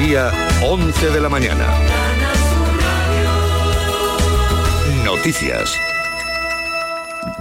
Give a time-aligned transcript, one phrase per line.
[0.00, 1.66] Andalucía, 11 de la mañana.
[5.04, 5.78] Noticias.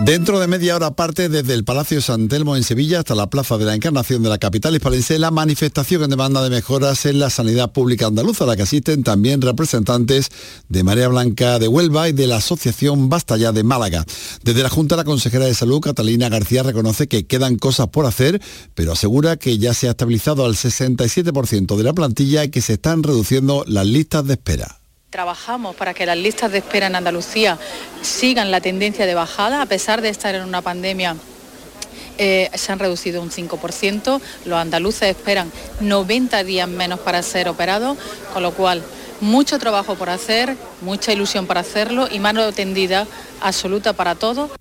[0.06, 3.58] Dentro de media hora parte desde el Palacio San Telmo en Sevilla hasta la Plaza
[3.58, 7.30] de la Encarnación de la capital hispalense la manifestación en demanda de mejoras en la
[7.30, 10.30] sanidad pública andaluza, a la que asisten también representantes
[10.70, 14.06] de Marea Blanca de Huelva y de la Asociación Basta Ya de Málaga.
[14.42, 18.42] Desde la Junta, la consejera de Salud, Catalina García, reconoce que quedan cosas por hacer,
[18.76, 22.74] pero asegura que ya se ha estabilizado al 67% de la plantilla y que se
[22.74, 24.79] están reduciendo las listas de espera.
[25.10, 27.58] Trabajamos para que las listas de espera en Andalucía
[28.04, 31.16] sigan la tendencia de bajada, a pesar de estar en una pandemia
[32.20, 37.98] eh, se han reducido un 5%, los andaluces esperan 90 días menos para ser operados,
[38.34, 38.84] con lo cual
[39.20, 43.08] mucho trabajo por hacer, mucha ilusión para hacerlo y mano tendida
[43.42, 44.52] absoluta para todos.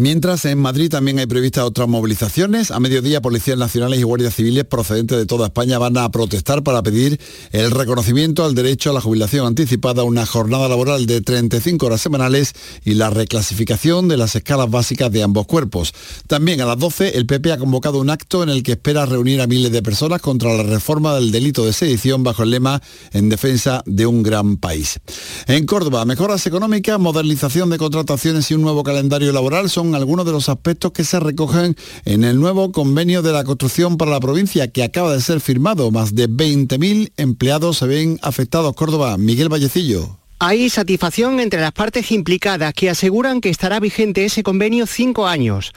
[0.00, 2.70] Mientras en Madrid también hay previstas otras movilizaciones.
[2.70, 6.84] A mediodía, policías nacionales y guardias civiles procedentes de toda España van a protestar para
[6.84, 7.18] pedir
[7.50, 12.52] el reconocimiento al derecho a la jubilación anticipada, una jornada laboral de 35 horas semanales
[12.84, 15.92] y la reclasificación de las escalas básicas de ambos cuerpos.
[16.28, 19.40] También a las 12, el PP ha convocado un acto en el que espera reunir
[19.40, 22.80] a miles de personas contra la reforma del delito de sedición bajo el lema
[23.12, 25.00] en defensa de un gran país.
[25.48, 30.32] En Córdoba, mejoras económicas, modernización de contrataciones y un nuevo calendario laboral son algunos de
[30.32, 34.68] los aspectos que se recogen en el nuevo convenio de la construcción para la provincia
[34.68, 35.90] que acaba de ser firmado.
[35.90, 38.74] Más de 20.000 empleados se ven afectados.
[38.74, 40.18] Córdoba, Miguel Vallecillo.
[40.40, 45.72] Hay satisfacción entre las partes implicadas que aseguran que estará vigente ese convenio cinco años.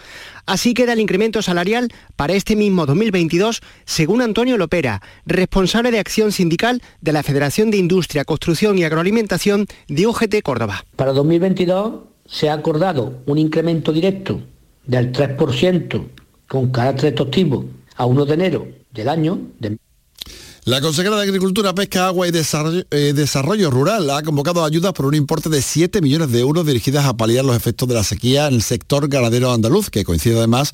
[0.46, 6.31] Así queda el incremento salarial para este mismo 2022, según Antonio Lopera, responsable de acción
[6.31, 10.86] sindical de la Federación de Industria, Construcción y Agroalimentación de UGT Córdoba.
[10.96, 14.42] Para 2022 se ha acordado un incremento directo
[14.86, 16.08] del 3%
[16.48, 17.66] con carácter exhaustivo
[17.96, 19.78] a 1 de enero del año de
[20.64, 25.16] la consejera de Agricultura, Pesca, Agua y eh, Desarrollo, Rural ha convocado ayudas por un
[25.16, 28.53] importe de 7 millones de euros dirigidas a paliar los efectos de la sequía en
[28.53, 30.72] el sector ganadero andaluz, que coincide además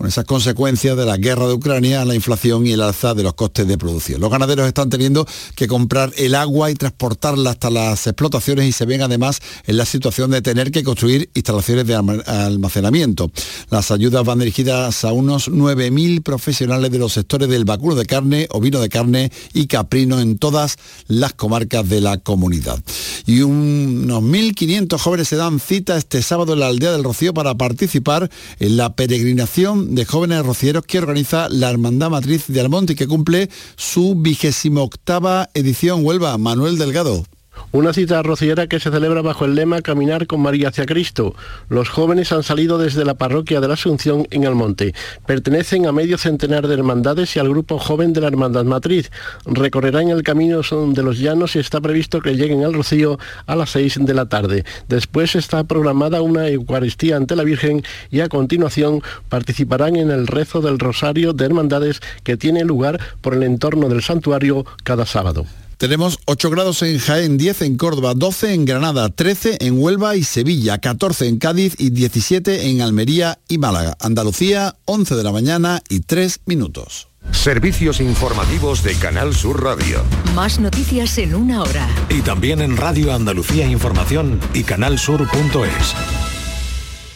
[0.00, 3.34] con esas consecuencias de la guerra de Ucrania, la inflación y el alza de los
[3.34, 4.18] costes de producción.
[4.18, 8.86] Los ganaderos están teniendo que comprar el agua y transportarla hasta las explotaciones y se
[8.86, 13.30] ven además en la situación de tener que construir instalaciones de almacenamiento.
[13.68, 18.48] Las ayudas van dirigidas a unos 9.000 profesionales de los sectores del vacuno de carne,
[18.52, 20.78] ovino de carne, y caprino en todas
[21.08, 22.82] las comarcas de la comunidad.
[23.26, 27.54] Y unos 1.500 jóvenes se dan cita este sábado en la aldea del Rocío para
[27.54, 28.30] participar
[28.60, 33.08] en la peregrinación de jóvenes rocieros que organiza la Hermandad Matriz de Almonte y que
[33.08, 36.04] cumple su vigésimo octava edición.
[36.04, 37.24] Huelva, Manuel Delgado.
[37.72, 41.34] Una cita rociera que se celebra bajo el lema Caminar con María hacia Cristo.
[41.68, 44.92] Los jóvenes han salido desde la parroquia de la Asunción en Almonte.
[45.24, 49.10] Pertenecen a medio centenar de hermandades y al grupo joven de la Hermandad Matriz.
[49.46, 53.70] Recorrerán el camino de los llanos y está previsto que lleguen al Rocío a las
[53.70, 54.64] 6 de la tarde.
[54.88, 60.60] Después está programada una Eucaristía ante la Virgen y a continuación participarán en el rezo
[60.60, 65.46] del Rosario de Hermandades que tiene lugar por el entorno del santuario cada sábado.
[65.80, 70.24] Tenemos 8 grados en Jaén, 10 en Córdoba, 12 en Granada, 13 en Huelva y
[70.24, 73.96] Sevilla, 14 en Cádiz y 17 en Almería y Málaga.
[73.98, 77.08] Andalucía, 11 de la mañana y 3 minutos.
[77.32, 80.02] Servicios informativos de Canal Sur Radio.
[80.34, 81.88] Más noticias en una hora.
[82.10, 85.94] Y también en Radio Andalucía Información y canalsur.es.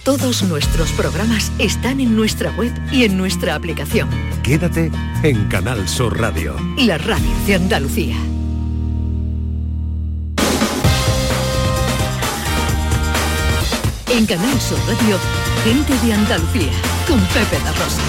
[0.05, 4.09] Todos nuestros programas están en nuestra web y en nuestra aplicación.
[4.43, 4.91] Quédate
[5.23, 6.57] en Canal Sur Radio.
[6.79, 8.17] La radio de Andalucía.
[14.17, 15.19] En Canal Sur Radio,
[15.65, 16.71] gente de Andalucía,
[17.09, 18.01] con Pepe da Rosa.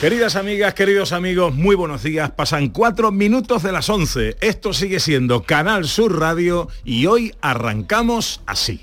[0.00, 2.30] Queridas amigas, queridos amigos, muy buenos días.
[2.30, 4.38] Pasan cuatro minutos de las once.
[4.40, 8.80] Esto sigue siendo Canal Sur Radio y hoy arrancamos así.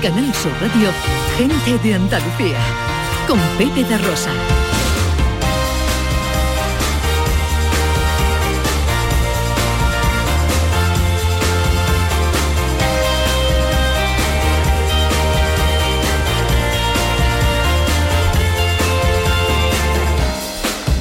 [0.00, 0.90] Canal Sur Radio,
[1.36, 2.56] Gente de Andalucía,
[3.28, 4.30] con Pepe de Rosa.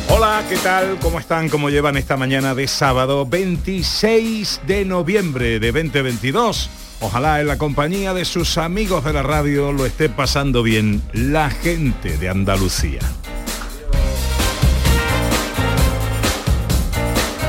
[0.10, 0.98] Hola, ¿qué tal?
[1.02, 1.48] ¿Cómo están?
[1.48, 6.79] ¿Cómo llevan esta mañana de sábado 26 de noviembre de 2022?
[7.02, 11.50] Ojalá en la compañía de sus amigos de la radio lo esté pasando bien la
[11.50, 13.00] gente de Andalucía.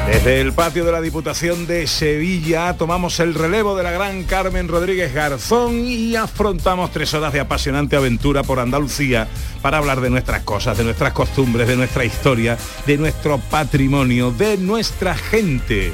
[0.06, 4.69] Desde el patio de la Diputación de Sevilla tomamos el relevo de la gran Carmen
[4.69, 9.29] Rodríguez Garzón y afrontamos tres horas de apasionante aventura por Andalucía
[9.62, 14.58] para hablar de nuestras cosas, de nuestras costumbres, de nuestra historia, de nuestro patrimonio, de
[14.58, 15.93] nuestra gente.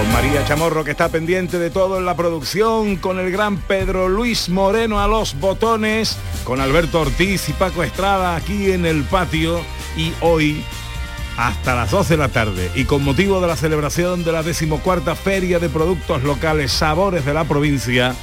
[0.00, 4.08] Con María Chamorro que está pendiente de todo en la producción, con el gran Pedro
[4.08, 9.60] Luis Moreno a los botones, con Alberto Ortiz y Paco Estrada aquí en el patio
[9.98, 10.64] y hoy
[11.36, 15.14] hasta las 12 de la tarde y con motivo de la celebración de la decimocuarta
[15.14, 18.14] Feria de Productos Locales Sabores de la provincia,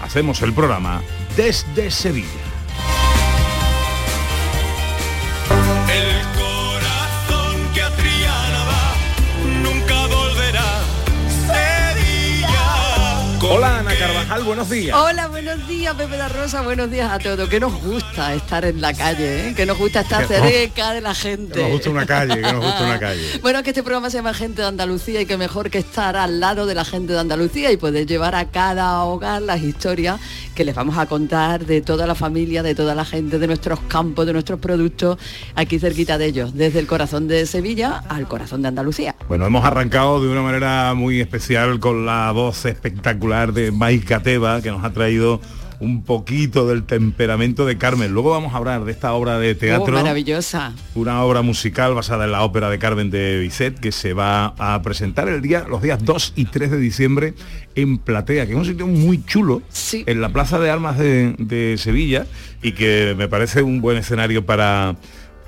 [0.00, 1.02] hacemos el programa
[1.36, 2.45] desde Sevilla.
[13.48, 14.96] Hola Ana Carvajal, buenos días.
[14.96, 17.48] Hola, buenos días, Pepe la Rosa, buenos días a todos.
[17.48, 19.54] Que nos gusta estar en la calle, ¿eh?
[19.54, 21.54] que nos gusta estar cerca de la gente.
[21.54, 23.22] Que nos gusta una calle, que nos gusta una calle.
[23.42, 26.40] Bueno, que este programa se llama Gente de Andalucía y que mejor que estar al
[26.40, 30.20] lado de la gente de Andalucía y poder llevar a cada hogar las historias
[30.54, 33.78] que les vamos a contar de toda la familia, de toda la gente, de nuestros
[33.80, 35.18] campos, de nuestros productos,
[35.54, 39.14] aquí cerquita de ellos, desde el corazón de Sevilla al corazón de Andalucía.
[39.28, 44.60] Bueno, hemos arrancado de una manera muy especial con la voz espectacular de Maika Teba,
[44.62, 45.40] que nos ha traído
[45.78, 48.10] un poquito del temperamento de Carmen.
[48.12, 50.72] Luego vamos a hablar de esta obra de Oh, teatro, maravillosa.
[50.94, 54.80] una obra musical basada en la ópera de Carmen de Bizet, que se va a
[54.80, 57.34] presentar el día, los días 2 y 3 de diciembre
[57.74, 59.60] en Platea, que es un sitio muy chulo,
[59.92, 62.26] en la Plaza de Armas de, de Sevilla,
[62.62, 64.96] y que me parece un buen escenario para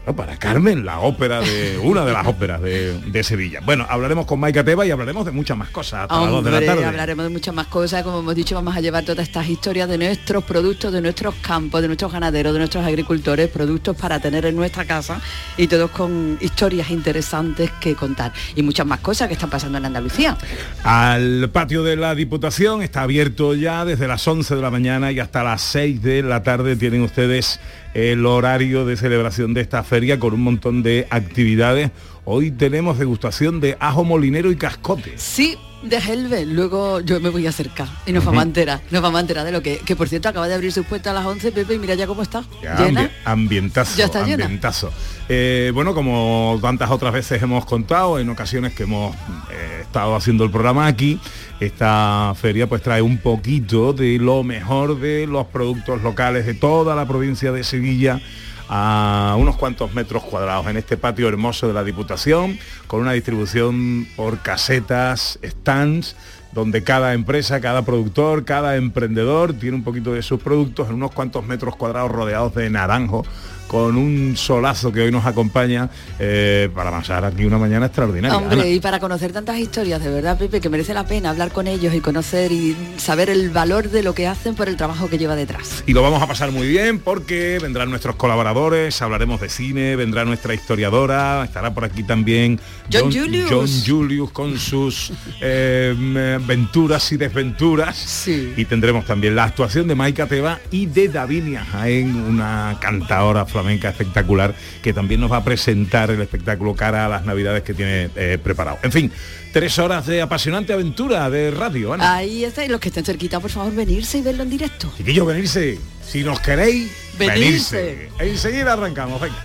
[0.09, 3.61] no, para Carmen, la ópera de una de las óperas de, de Sevilla.
[3.63, 6.51] Bueno, hablaremos con Maika Teba y hablaremos de muchas más cosas hasta las 2 de
[6.51, 6.85] la tarde.
[6.87, 9.99] hablaremos de muchas más cosas, como hemos dicho, vamos a llevar todas estas historias de
[9.99, 14.57] nuestros productos, de nuestros campos, de nuestros ganaderos, de nuestros agricultores, productos para tener en
[14.57, 15.21] nuestra casa
[15.59, 18.33] y todos con historias interesantes que contar.
[18.57, 20.39] Y muchas más cosas que están pasando en Andalucía.
[20.85, 25.21] Al patio de la Diputación está abierto ya desde las 11 de la mañana y
[25.21, 27.61] hasta las 6 de la tarde tienen ustedes
[27.99, 31.91] el horario de celebración de esta feria con un montón de actividades.
[32.25, 35.15] Hoy tenemos degustación de ajo molinero y cascote.
[35.17, 39.01] Sí, de Helve, luego yo me voy a acercar y nos vamos a enterar, nos
[39.01, 41.15] vamos a enterar de lo que, que por cierto acaba de abrir sus puertas a
[41.15, 43.03] las 11, Pepe, y mira ya cómo está, Ya, llena.
[43.05, 44.45] ambi- ambientazo, Ya está llena.
[44.45, 44.91] ambientazo.
[45.29, 49.15] Eh, bueno, como tantas otras veces hemos contado, en ocasiones que hemos
[49.51, 51.21] eh, estado haciendo el programa aquí,
[51.61, 56.95] esta feria pues trae un poquito de lo mejor de los productos locales de toda
[56.97, 58.21] la provincia de Sevilla
[58.69, 64.07] a unos cuantos metros cuadrados en este patio hermoso de la Diputación, con una distribución
[64.17, 66.17] por casetas, stands,
[66.53, 71.13] donde cada empresa, cada productor, cada emprendedor tiene un poquito de sus productos en unos
[71.13, 73.25] cuantos metros cuadrados rodeados de naranjo,
[73.69, 78.37] con un solazo que hoy nos acompaña eh, para pasar aquí una mañana extraordinaria.
[78.37, 78.67] Hombre, Ana.
[78.69, 81.95] y para conocer tantas historias, de verdad, Pepe, que merece la pena hablar con ellos
[81.95, 85.37] y conocer y saber el valor de lo que hacen por el trabajo que lleva
[85.37, 85.85] detrás.
[85.87, 90.25] Y lo vamos a pasar muy bien porque vendrán nuestros colaboradores, hablaremos de cine, vendrá
[90.25, 92.59] nuestra historiadora, estará por aquí también
[92.91, 93.51] John Julius.
[93.51, 95.13] John Julius con sus
[95.43, 98.27] eh, venturas y desventuras.
[98.29, 103.89] Y tendremos también la actuación de Maika Teba y de Davinia Jaén, una cantadora flamenca
[103.91, 108.11] espectacular que también nos va a presentar el espectáculo cara a las navidades que tiene
[108.17, 108.79] eh, preparado.
[108.83, 109.11] En fin,
[109.53, 112.17] tres horas de apasionante aventura de radio, Ana.
[112.17, 114.93] Ahí está, y los que estén cerquita, por favor, venirse y verlo en directo.
[114.97, 115.79] Chiquillos, venirse.
[116.07, 117.77] Si nos queréis, Venirse.
[117.77, 118.09] venirse.
[118.21, 119.45] Enseguida arrancamos, venga.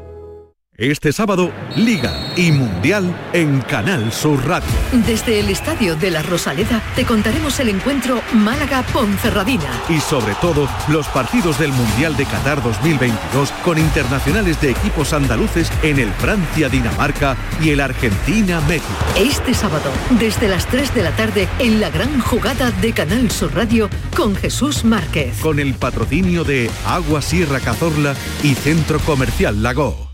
[0.81, 4.67] Este sábado, Liga y Mundial en Canal Sur Radio.
[5.05, 9.69] Desde el Estadio de la Rosaleda te contaremos el encuentro Málaga-Ponferradina.
[9.89, 15.71] Y sobre todo, los partidos del Mundial de Qatar 2022 con internacionales de equipos andaluces
[15.83, 19.05] en el Francia-Dinamarca y el Argentina-México.
[19.19, 23.53] Este sábado, desde las 3 de la tarde, en la gran jugada de Canal Sur
[23.53, 25.41] Radio con Jesús Márquez.
[25.41, 30.10] Con el patrocinio de Agua Sierra Cazorla y Centro Comercial Lago.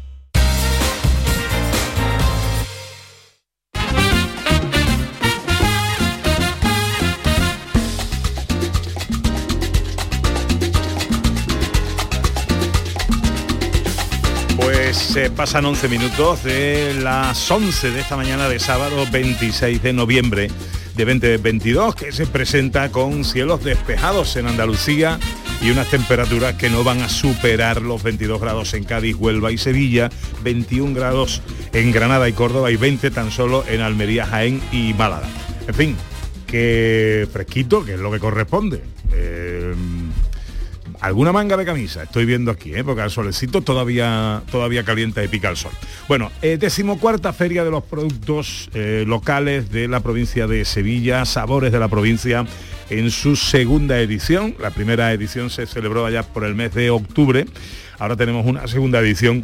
[15.17, 20.47] Se pasan 11 minutos de las 11 de esta mañana de sábado 26 de noviembre
[20.95, 25.17] de 2022 que se presenta con cielos despejados en Andalucía
[25.59, 29.57] y unas temperaturas que no van a superar los 22 grados en Cádiz, Huelva y
[29.57, 30.11] Sevilla,
[30.43, 31.41] 21 grados
[31.73, 35.27] en Granada y Córdoba y 20 tan solo en Almería, Jaén y Málaga.
[35.67, 35.95] En fin,
[36.45, 38.83] que fresquito, que es lo que corresponde.
[39.13, 39.73] Eh,
[41.01, 42.83] alguna manga de camisa, estoy viendo aquí, ¿eh?
[42.83, 45.71] porque el solecito todavía, todavía calienta y pica el sol.
[46.07, 51.71] Bueno, eh, decimocuarta feria de los productos eh, locales de la provincia de Sevilla, Sabores
[51.71, 52.45] de la provincia,
[52.89, 54.55] en su segunda edición.
[54.59, 57.45] La primera edición se celebró allá por el mes de octubre.
[57.99, 59.43] Ahora tenemos una segunda edición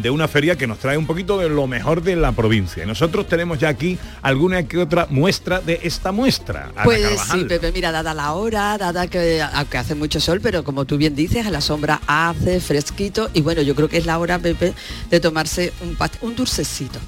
[0.00, 2.84] de una feria que nos trae un poquito de lo mejor de la provincia.
[2.84, 6.70] Y nosotros tenemos ya aquí alguna que otra muestra de esta muestra.
[6.74, 7.40] Ana Pues Carvajal.
[7.40, 10.96] sí, Pepe, mira, dada la hora, dada que aunque hace mucho sol, pero como tú
[10.96, 14.38] bien dices, a la sombra hace fresquito y bueno, yo creo que es la hora,
[14.38, 14.74] Pepe,
[15.10, 16.98] de tomarse un, un dulcecito.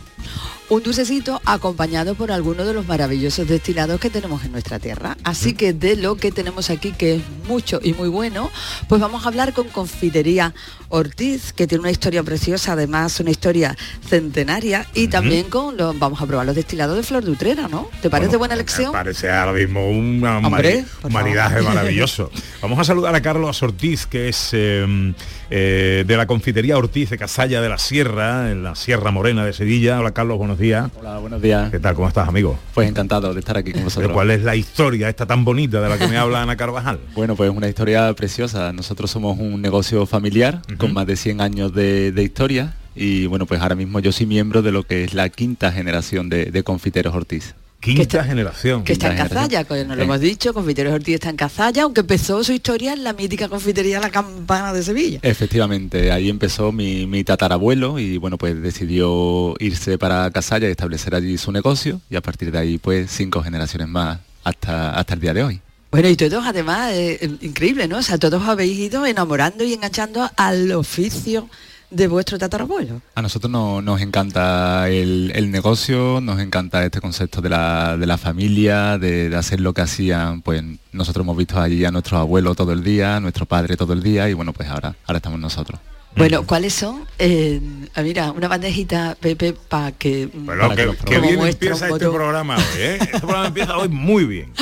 [0.71, 5.17] Un dulcecito acompañado por alguno de los maravillosos destilados que tenemos en nuestra tierra.
[5.25, 8.53] Así que de lo que tenemos aquí, que es mucho y muy bueno,
[8.89, 10.55] pues vamos a hablar con Confitería
[10.89, 13.77] Ortiz, que tiene una historia preciosa, además una historia
[14.09, 17.89] centenaria, y también con los, vamos a probar los destilados de Flor de Utrera, ¿no?
[18.01, 18.93] ¿Te parece buena elección?
[18.93, 20.51] Me parece ahora mismo una Hombre,
[20.83, 22.31] mari- un maridaje maravilloso.
[22.63, 25.15] Vamos a saludar a Carlos Ortiz, que es eh,
[25.51, 29.53] eh, de la confitería Ortiz de Casalla de la Sierra, en la Sierra Morena de
[29.53, 29.99] Sevilla.
[29.99, 30.91] Hola Carlos, buenos días.
[30.99, 31.71] Hola, buenos días.
[31.71, 31.95] ¿Qué tal?
[31.95, 32.59] ¿Cómo estás, amigo?
[32.73, 34.07] Pues encantado de estar aquí con vosotros.
[34.09, 37.01] Pero ¿Cuál es la historia esta tan bonita de la que me habla Ana Carvajal?
[37.15, 38.73] Bueno, pues una historia preciosa.
[38.73, 43.47] Nosotros somos un negocio familiar con más de 100 años de, de historia y bueno,
[43.47, 46.63] pues ahora mismo yo soy miembro de lo que es la quinta generación de, de
[46.63, 47.55] confiteros Ortiz.
[47.81, 48.85] Quinta generación.
[48.85, 52.03] Que está en Cazalla, que nos lo hemos dicho, Confiteros Ortiz está en Cazalla, aunque
[52.03, 55.21] empezó su historia en la mítica confitería La Campana de Sevilla.
[55.23, 61.15] Efectivamente, ahí empezó mi, mi tatarabuelo y bueno, pues decidió irse para Casalla y establecer
[61.15, 65.21] allí su negocio y a partir de ahí pues cinco generaciones más hasta, hasta el
[65.21, 65.61] día de hoy.
[65.91, 67.99] Bueno, y todos además, eh, eh, increíble, ¿no?
[67.99, 71.49] O sea, todos habéis ido enamorando y enganchando al oficio
[71.91, 73.03] de vuestro tatarabuelo.
[73.15, 78.07] A nosotros no- nos encanta el, el negocio, nos encanta este concepto de la, de
[78.07, 82.19] la familia, de, de hacer lo que hacían, pues nosotros hemos visto allí a nuestro
[82.19, 85.17] abuelo todo el día, a nuestro padre todo el día y bueno, pues ahora, ahora
[85.19, 85.81] estamos nosotros.
[86.17, 87.05] Bueno, ¿cuáles son?
[87.21, 87.61] Eh,
[87.95, 90.29] ah, mira, una bandejita, Pepe, para que...
[90.33, 92.99] mm, Bueno, Para que bien empieza este programa hoy, ¿eh?
[93.01, 94.53] Este programa empieza hoy muy bien.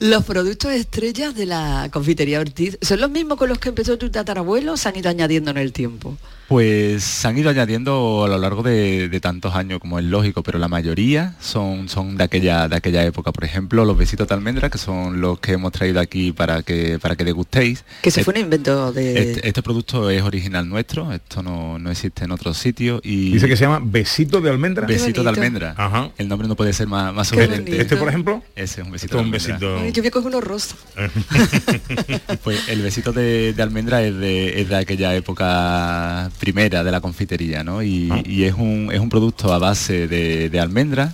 [0.00, 4.08] Los productos estrellas de la confitería Ortiz, ¿son los mismos con los que empezó tu
[4.10, 6.16] tatarabuelo o se han ido añadiendo en el tiempo?
[6.48, 10.42] Pues se han ido añadiendo a lo largo de, de tantos años como es lógico,
[10.42, 13.32] pero la mayoría son, son de, aquella, de aquella época.
[13.32, 16.98] Por ejemplo, los besitos de almendra, que son los que hemos traído aquí para que,
[16.98, 17.84] para que degustéis.
[18.00, 19.32] Que se fue un invento de...
[19.32, 23.46] Este, este producto es original nuestro, esto no, no existe en otros sitios y Dice
[23.46, 24.86] que se llama besito de almendra.
[24.86, 25.74] besito de almendra.
[25.76, 26.10] Ajá.
[26.16, 27.78] El nombre no puede ser más, más sugerente.
[27.78, 29.58] Este, por ejemplo, Ese es un besito es un de almendra.
[29.68, 29.84] besito.
[29.84, 30.76] Ay, yo voy a coger uno rosa.
[32.42, 37.00] Pues el besito de, de almendra es de, es de aquella época primera de la
[37.00, 37.82] confitería, ¿no?
[37.82, 38.22] Y, Ah.
[38.24, 41.12] y es, un, es un producto a base de, de almendra,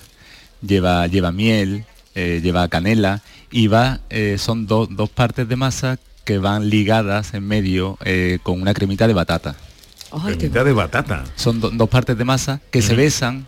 [0.66, 5.98] lleva, lleva miel, eh, lleva canela y va, eh, son do- dos partes de masa
[6.24, 9.56] que van ligadas en medio eh, con una cremita de batata.
[10.12, 10.38] Ay, qué...
[10.38, 11.24] Cremita de batata.
[11.36, 13.44] Son do- dos partes de masa que se besan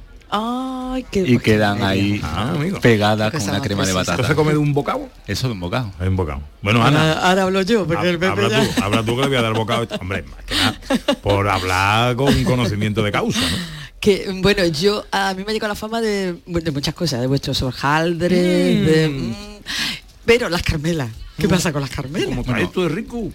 [0.96, 1.20] Ay, qué...
[1.20, 4.00] y quedan ahí Ah, pegadas con una crema de preciosa.
[4.00, 4.28] ¿Esto batata.
[4.28, 5.08] se come de un bocado?
[5.26, 5.92] Eso de un bocado.
[6.00, 6.40] Es un bocado.
[6.62, 7.00] Bueno, Ana.
[7.12, 9.36] Ahora, ahora hablo yo, porque el Pepe habla ya- tú, habla tú que le voy
[9.36, 9.86] a dar bocado.
[10.00, 10.80] Hombre, más que nada,
[11.22, 13.56] por hablar con conocimiento de causa, ¿no?
[14.00, 17.60] Que bueno, yo a mí me llegó la fama de, de muchas cosas, de vuestros
[17.62, 18.30] hojaldres,
[18.86, 19.34] de mm,
[20.24, 21.08] pero las carmelas.
[21.38, 22.34] ¿Qué pasa con las carmelas?
[22.34, 23.18] Como tú de rico.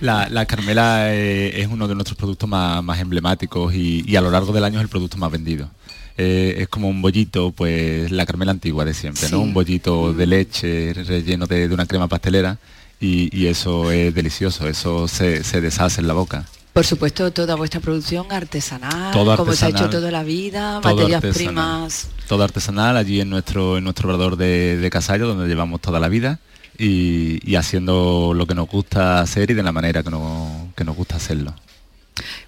[0.00, 4.20] La, la Carmela eh, es uno de nuestros productos más, más emblemáticos y, y a
[4.20, 5.70] lo largo del año es el producto más vendido.
[6.18, 9.40] eh, es como un bollito, pues la carmela antigua de siempre, ¿no?
[9.40, 12.58] Un bollito de leche relleno de, de una crema pastelera
[13.00, 16.46] y, y eso es delicioso, eso se, se deshace en la boca.
[16.72, 19.90] Por supuesto, toda vuestra producción artesanal, Todo como se ha hecho artesanal.
[19.90, 21.34] toda la vida, materias artesanal.
[21.34, 22.08] primas.
[22.28, 26.08] Todo artesanal allí en nuestro, en nuestro obrador de, de Casallo, donde llevamos toda la
[26.08, 26.38] vida
[26.78, 30.84] y, y haciendo lo que nos gusta hacer y de la manera que nos, que
[30.84, 31.54] nos gusta hacerlo.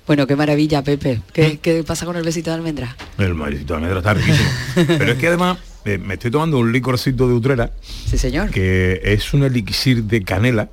[0.07, 1.21] Bueno, qué maravilla, Pepe.
[1.33, 1.57] ¿Qué, Mm.
[1.59, 2.97] qué pasa con el besito de almendra?
[3.19, 4.49] El marisito de almendra está riquísimo.
[4.99, 7.71] Pero es que además eh, me estoy tomando un licorcito de Utrera.
[8.07, 8.51] Sí, señor.
[8.51, 10.71] Que es un elixir de canela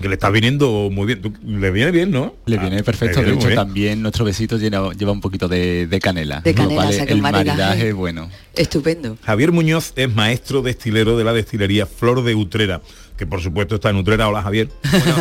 [0.00, 1.20] que le está viniendo muy bien.
[1.44, 2.34] Le viene bien, ¿no?
[2.46, 5.86] Le Ah, viene perfecto, le de hecho también nuestro besito lleva, lleva un poquito de,
[5.86, 8.28] de canela, De canela, cual o sea que el maridaje- maridaje es bueno.
[8.54, 9.16] Estupendo.
[9.24, 12.80] Javier Muñoz es maestro destilero de la destilería Flor de Utrera,
[13.16, 14.28] que por supuesto está en Utrera.
[14.28, 14.68] Hola Javier.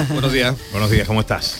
[0.09, 0.55] buenos días.
[0.71, 1.59] Buenos días, ¿cómo estás?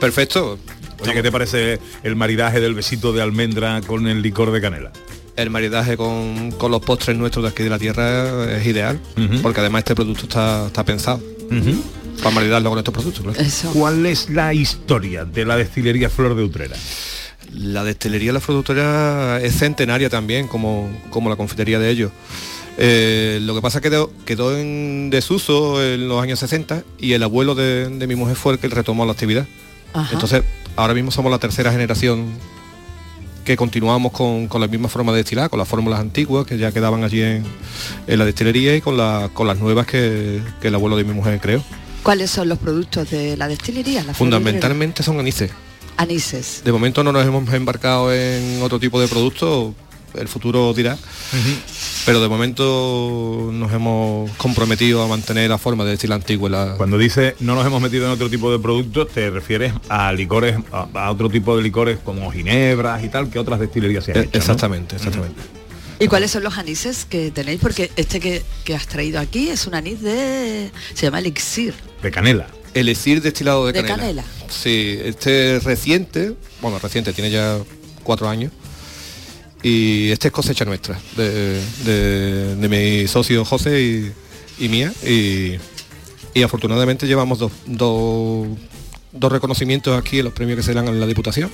[0.00, 0.58] Perfecto.
[1.00, 4.92] Oye, ¿qué te parece el maridaje del besito de almendra con el licor de canela?
[5.36, 8.98] El maridaje con, con los postres nuestros de aquí de la tierra es ideal,
[9.42, 11.20] porque además este producto está, está pensado
[12.22, 13.24] para maridarlo con estos productos.
[13.36, 13.74] claro.
[13.74, 16.76] ¿Cuál es la historia de la destilería Flor de Utrera?
[17.52, 22.10] La destilería La Frututería es centenaria también, como, como la confitería de ellos.
[22.78, 27.12] Eh, lo que pasa es que quedó, quedó en desuso en los años 60 y
[27.12, 29.46] el abuelo de, de mi mujer fue el que retomó la actividad.
[29.94, 30.10] Ajá.
[30.12, 30.42] Entonces,
[30.74, 32.26] ahora mismo somos la tercera generación
[33.44, 36.72] que continuamos con, con la misma forma de destilar, con las fórmulas antiguas que ya
[36.72, 37.44] quedaban allí en,
[38.08, 41.14] en la destilería y con, la- con las nuevas que, que el abuelo de mi
[41.14, 41.62] mujer creó.
[42.06, 44.04] ¿Cuáles son los productos de la destilería?
[44.04, 45.50] La Fundamentalmente son anices.
[45.96, 46.62] Anises.
[46.64, 49.74] De momento no nos hemos embarcado en otro tipo de producto,
[50.14, 50.96] el futuro dirá,
[52.04, 56.48] pero de momento nos hemos comprometido a mantener la forma de antigua.
[56.48, 56.74] La...
[56.76, 60.58] Cuando dice no nos hemos metido en otro tipo de productos, te refieres a licores,
[60.70, 64.18] a, a otro tipo de licores como ginebras y tal, que otras destilerías se han
[64.18, 64.38] hecho, ¿no?
[64.38, 65.42] exactamente, exactamente.
[65.98, 67.58] ¿Y cuáles son los anises que tenéis?
[67.60, 70.70] Porque este que, que has traído aquí es un anís de...
[70.94, 71.74] se llama elixir.
[72.02, 72.46] De canela.
[72.74, 74.22] El elixir destilado de, De canela.
[74.22, 74.24] canela.
[74.50, 77.58] Sí, este es reciente, bueno, reciente, tiene ya
[78.02, 78.52] cuatro años.
[79.62, 84.12] Y este es cosecha nuestra, de, de- de mi socio José y,
[84.64, 84.92] y mía.
[85.02, 85.54] Y,
[86.34, 88.46] y afortunadamente llevamos dos, dos,
[89.12, 91.50] dos reconocimientos aquí en los premios que se dan en la Diputación.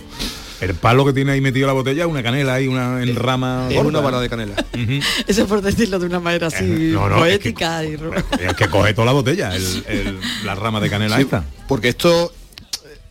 [0.63, 3.67] El palo que tiene ahí metido la botella, una canela ahí, una en rama.
[3.71, 4.55] Es una vara de canela.
[5.27, 7.85] Eso por decirlo de una manera así Eh, no, no, es que- poética.
[7.85, 7.99] y
[8.41, 11.45] Es que coge toda la botella, el- el- la rama de canela Sí, esta.
[11.67, 12.33] Porque esto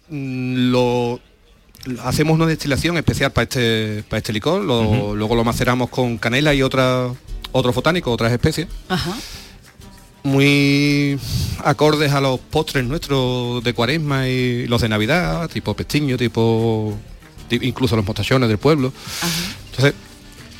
[0.09, 1.19] mm, lo
[2.03, 6.53] hacemos una destilación especial para este para este licor, lo- luego lo maceramos con canela
[6.53, 7.09] y otra
[7.51, 9.13] otros botánicos, otras especies, Ajá.
[10.23, 11.19] muy
[11.63, 17.10] acordes a los postres nuestros de cuaresma y los de navidad, tipo pestiño, tipo ti-
[17.55, 18.91] incluso los mostachones del pueblo.
[19.71, 19.93] Entonces,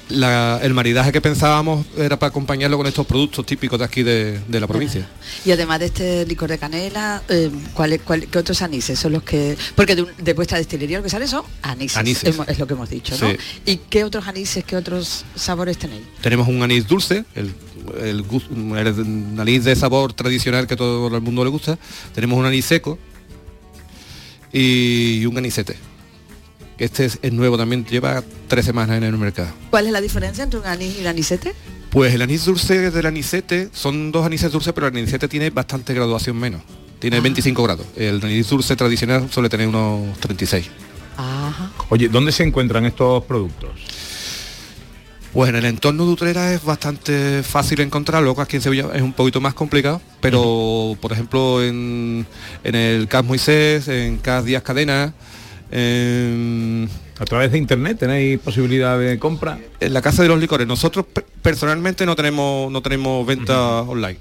[0.09, 4.39] la- el maridaje que pensábamos era para acompañarlo con estos productos típicos de aquí de,
[4.45, 5.07] de la provincia.
[5.45, 9.23] Y además de este licor de canela, eh, ¿cuál, cuál- qué otros anises son los
[9.23, 9.57] que...?
[9.73, 12.35] Porque de, de vuestra destilería lo que sale son anises, Anises.
[12.45, 13.29] es lo que hemos dicho, ¿no?
[13.29, 13.37] Sí.
[13.65, 16.03] ¿Y qué otros anises, qué otros sabores tenéis?
[16.21, 17.53] Tenemos un anís dulce, el,
[18.03, 21.79] el anís de sabor tradicional que todo el mundo le gusta.
[22.13, 22.99] Tenemos un anís seco
[24.51, 25.77] y un anisete.
[26.81, 29.49] Este es, es nuevo también, lleva tres semanas en el mercado.
[29.69, 31.53] ¿Cuál es la diferencia entre un anís y un anisete?
[31.91, 35.93] Pues el anís dulce del anisete son dos anises dulces, pero el anisete tiene bastante
[35.93, 36.63] graduación menos.
[36.97, 37.85] Tiene 25 grados.
[37.95, 40.71] El anís dulce tradicional suele tener unos 36.
[41.17, 41.71] Ajá.
[41.89, 43.69] Oye, ¿dónde se encuentran estos productos?
[45.33, 49.13] Pues en el entorno de Utrera es bastante fácil encontrarlo, aquí en Sevilla es un
[49.13, 52.25] poquito más complicado, pero por ejemplo en,
[52.65, 55.13] en el CAS Moisés, en CAS Díaz Cadena,
[55.71, 59.57] en, ¿A través de internet tenéis posibilidad de compra?
[59.79, 60.67] en la Casa de los Licores.
[60.67, 64.17] Nosotros pe- personalmente no tenemos no tenemos venta online.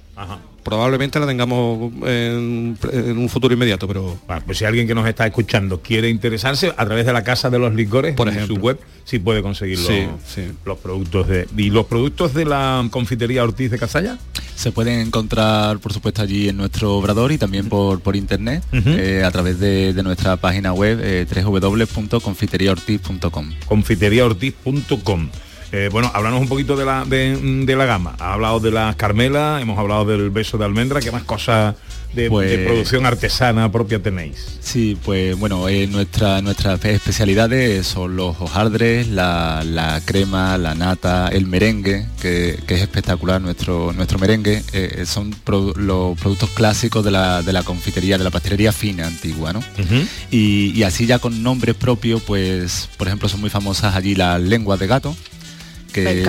[0.62, 5.09] Probablemente la tengamos en, en un futuro inmediato, pero Bueno, pues si alguien que nos
[5.09, 8.61] está escuchando quiere interesarse a través de la casa de los licores, por ejemplo, su
[8.61, 10.42] web, sí puede conseguir los, Sí, sí.
[10.64, 14.18] los productos de y los productos de la confitería Ortiz de Casalla.
[14.55, 19.23] Se pueden encontrar, por supuesto, allí en nuestro obrador y también por, por internet, eh,
[19.25, 23.51] a través de, de nuestra página web eh, www.confiteriaortiz.com.
[23.66, 25.29] Confiteriaortiz.com.
[25.72, 28.16] Eh, bueno, háblanos un poquito de la, de, de la gama.
[28.18, 31.76] Ha hablado de las Carmela, hemos hablado del beso de almendra, ¿qué más cosas
[32.12, 34.59] de, Pues- de producción artesana propia tenéis?
[34.61, 41.28] Sí, pues bueno, eh, nuestra, nuestras especialidades son los hojaldres, la, la crema, la nata,
[41.28, 44.64] el merengue, que, que es espectacular nuestro, nuestro merengue.
[44.72, 49.06] eh, son produ- los productos clásicos de la, de la confitería, de la pastelería fina
[49.06, 49.61] antigua, ¿no?
[50.33, 54.40] y, y así ya con nombres propios, pues por ejemplo son muy famosas allí las
[54.40, 55.14] lenguas de gato,
[55.92, 56.24] que Me es-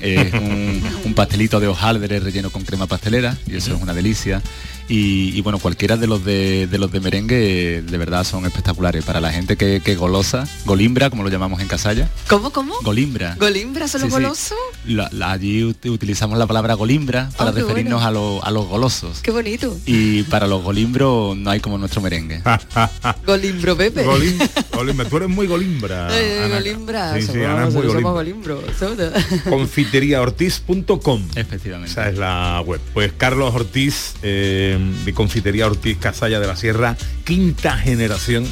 [0.00, 4.42] es un, un pastelito de hojaldre relleno con crema pastelera y eso es una delicia.
[4.88, 9.04] Y, y, bueno, cualquiera de los de, de los de merengue de verdad son espectaculares.
[9.04, 12.08] Para la gente que, que golosa, golimbra, como lo llamamos en Casalla.
[12.28, 12.74] ¿Cómo, cómo?
[12.82, 13.36] Golimbra.
[13.38, 14.14] ¿Golimbra solo Sí, sí.
[14.14, 14.54] goloso?
[14.86, 18.06] La- la- allí ut- utilizamos la palabra golimbra para Ah, qué referirnos bueno.
[18.06, 19.20] a, lo- a los golosos.
[19.22, 19.76] Qué bonito.
[19.86, 22.42] Y para los golimbros no hay como nuestro merengue.
[23.26, 24.04] Golimbro Pepe.
[24.06, 26.08] Golim- Golimbra, tú eres muy golimbra.
[26.08, 26.56] Ana.
[26.58, 27.14] Golimbra.
[27.14, 28.54] Sí, sí, somos, Ana es muy somos golimbra.
[28.54, 28.76] golimbros.
[28.78, 29.12] todo.
[29.50, 36.46] confiteriaortiz.com efectivamente esa es la web pues Carlos Ortiz eh, de Confitería Ortiz Casalla de
[36.46, 38.46] la Sierra quinta generación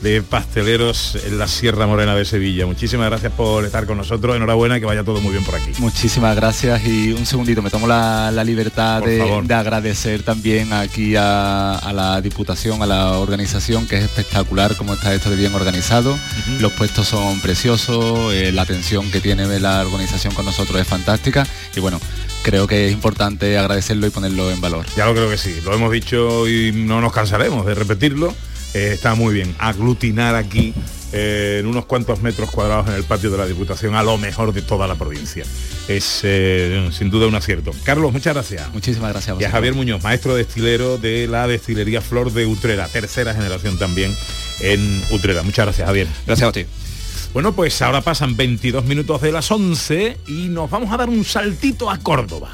[0.00, 2.66] de pasteleros en la Sierra Morena de Sevilla.
[2.66, 4.36] Muchísimas gracias por estar con nosotros.
[4.36, 5.72] Enhorabuena y que vaya todo muy bien por aquí.
[5.78, 11.76] Muchísimas gracias y un segundito, me tomo la, la libertad de, agradecer también aquí a,
[11.76, 16.16] a la Diputación, a la organización, que es espectacular como está esto de bien organizado.
[16.60, 21.46] Los puestos son preciosos, eh, la atención que tiene la organización con nosotros es fantástica
[21.74, 22.00] y bueno,
[22.42, 24.86] creo que es importante agradecerlo y ponerlo en valor.
[24.96, 25.56] ya lo creo que sí.
[25.64, 28.34] Lo hemos dicho y no nos cansaremos de repetirlo
[28.76, 30.74] Eh, está muy bien aglutinar aquí
[31.14, 34.52] eh, en unos cuantos metros cuadrados en el patio de la Diputación a lo mejor
[34.52, 35.44] de toda la provincia
[35.88, 39.34] es eh, sin duda un acierto Carlos muchas gracias Muchísimas gracias.
[39.34, 39.50] a Y a.
[39.50, 44.14] Javier Muñoz, maestro destilero de la destilería Flor de Utrera, tercera generación también
[44.60, 45.42] en Utrera.
[45.42, 46.06] Muchas gracias, Javier.
[46.26, 46.66] Gracias a ti.
[47.32, 51.24] Bueno, pues ahora pasan 22 minutos de las 11 y nos vamos a dar un
[51.24, 52.50] saltito a Córdoba.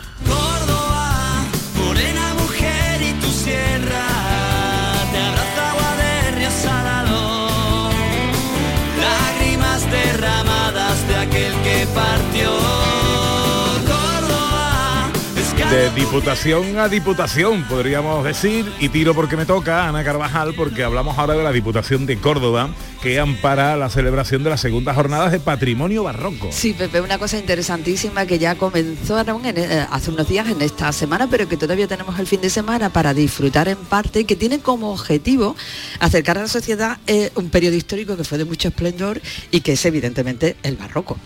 [15.73, 21.16] De diputación a diputación, podríamos decir, y tiro porque me toca, Ana Carvajal, porque hablamos
[21.16, 22.68] ahora de la Diputación de Córdoba,
[23.03, 26.51] que ampara la celebración de las segundas jornadas de patrimonio barroco.
[26.53, 30.92] Sí, Pepe, una cosa interesantísima que ya comenzaron en, eh, hace unos días en esta
[30.92, 34.37] semana, pero que todavía tenemos el fin de semana para disfrutar en parte y que
[34.37, 35.57] tiene como objetivo
[36.01, 39.73] acercar a la sociedad eh, un periodo histórico que fue de mucho esplendor y que
[39.73, 41.16] es evidentemente el barroco.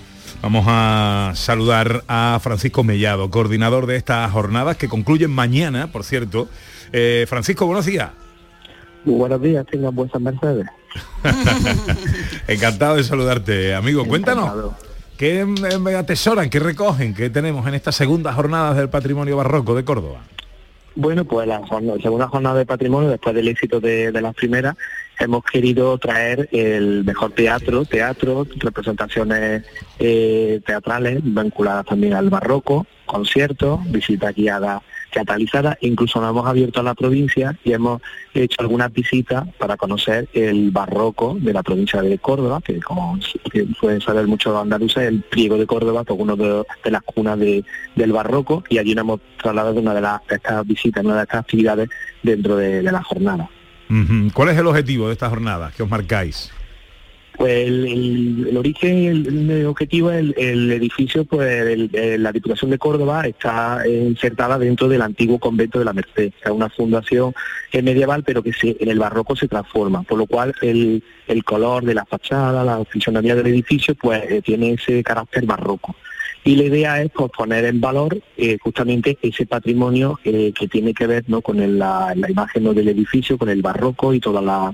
[0.47, 6.49] Vamos a saludar a Francisco Mellado, coordinador de estas jornadas que concluyen mañana, por cierto.
[6.93, 8.11] Eh, Francisco, buenos días.
[9.05, 10.65] Muy buenos días, tengan vuestras mercedes.
[12.47, 14.07] Encantado de saludarte, amigo.
[14.07, 14.73] Cuéntanos,
[15.17, 19.85] ¿qué eh, atesoran, qué recogen, qué tenemos en estas segundas jornadas del patrimonio barroco de
[19.85, 20.21] Córdoba?
[20.95, 21.61] Bueno, pues la
[22.01, 24.77] segunda jornada de patrimonio, después del éxito de, de las primeras,
[25.19, 29.65] hemos querido traer el mejor teatro, teatro, representaciones
[29.99, 36.83] eh, teatrales vinculadas también al barroco, conciertos, visita guiada teatralizada, incluso nos hemos abierto a
[36.83, 38.03] la provincia y hemos
[38.35, 43.19] hecho algunas visitas para conocer el barroco de la provincia de Córdoba, que como
[43.81, 47.65] pueden saber muchos andaluces, el pliego de Córdoba, es uno de, de las cunas de-
[47.95, 51.41] del barroco, y allí nos hemos trasladado una de, las, estas visitas, una de estas
[51.41, 51.89] actividades
[52.23, 53.49] dentro de, de la jornada.
[54.33, 56.51] ¿Cuál es el objetivo de estas jornadas que os marcáis?
[57.39, 63.83] Pues el, origen, el, el objetivo, el, el edificio, pues la Diputación de Córdoba está
[63.87, 67.35] insertada dentro del antiguo convento de la Merced, que es una fundación
[67.73, 71.45] eh, medieval, pero que se- en el barroco se transforma, por lo cual el, el
[71.45, 75.95] color de la fachada, la fisonomía del edificio, pues eh, tiene ese carácter barroco.
[76.47, 80.95] Y la idea es pues, poner en valor eh, justamente ese patrimonio eh, que tiene
[80.95, 81.41] que ver ¿no?
[81.43, 82.73] con el- la, imagen ¿no?
[82.73, 84.73] del edificio, con el barroco y toda la,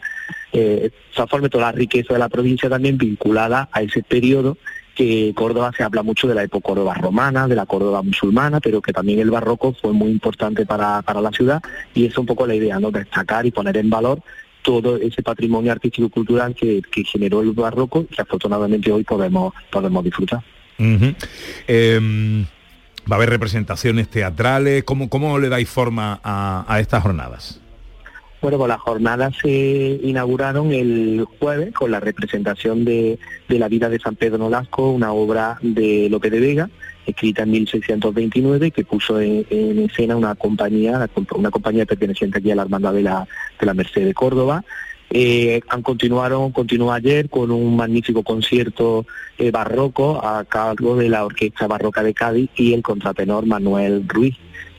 [0.53, 0.91] eh,
[1.31, 4.59] forma, toda la riqueza de la provincia también vinculada a ese periodo
[4.95, 8.83] que Córdoba se habla mucho de la época Córdoba romana, de la Córdoba musulmana, pero
[8.83, 11.63] que también el barroco fue muy importante para, para la ciudad
[11.95, 12.91] y es un poco la idea, ¿no?
[12.91, 14.21] destacar y poner en valor
[14.61, 19.05] todo ese patrimonio artístico y cultural que, que generó el barroco y que afortunadamente hoy
[19.05, 20.43] podemos, podemos disfrutar.
[20.79, 22.45] Em,
[23.11, 24.85] ¿Va a haber representaciones teatrales?
[24.85, 27.61] ¿Cómo, cómo le dais forma a, a estas jornadas?
[28.43, 33.89] Bueno, pues las jornadas se inauguraron el jueves con la representación de, de la vida
[33.89, 36.71] de San Pedro Nolasco, una obra de Lope de Vega,
[37.07, 42.57] escrita en 1629, que puso en, en escena una compañía, una compañía perteneciente aquí a
[42.57, 43.29] la Hermandad de la,
[43.61, 44.65] de la Merced de Córdoba.
[45.15, 49.05] Eh, han continuado, continuó ayer con un magnífico concierto
[49.37, 54.37] eh, barroco a cargo de la Orquesta Barroca de Cádiz y el contratenor Manuel Ruiz.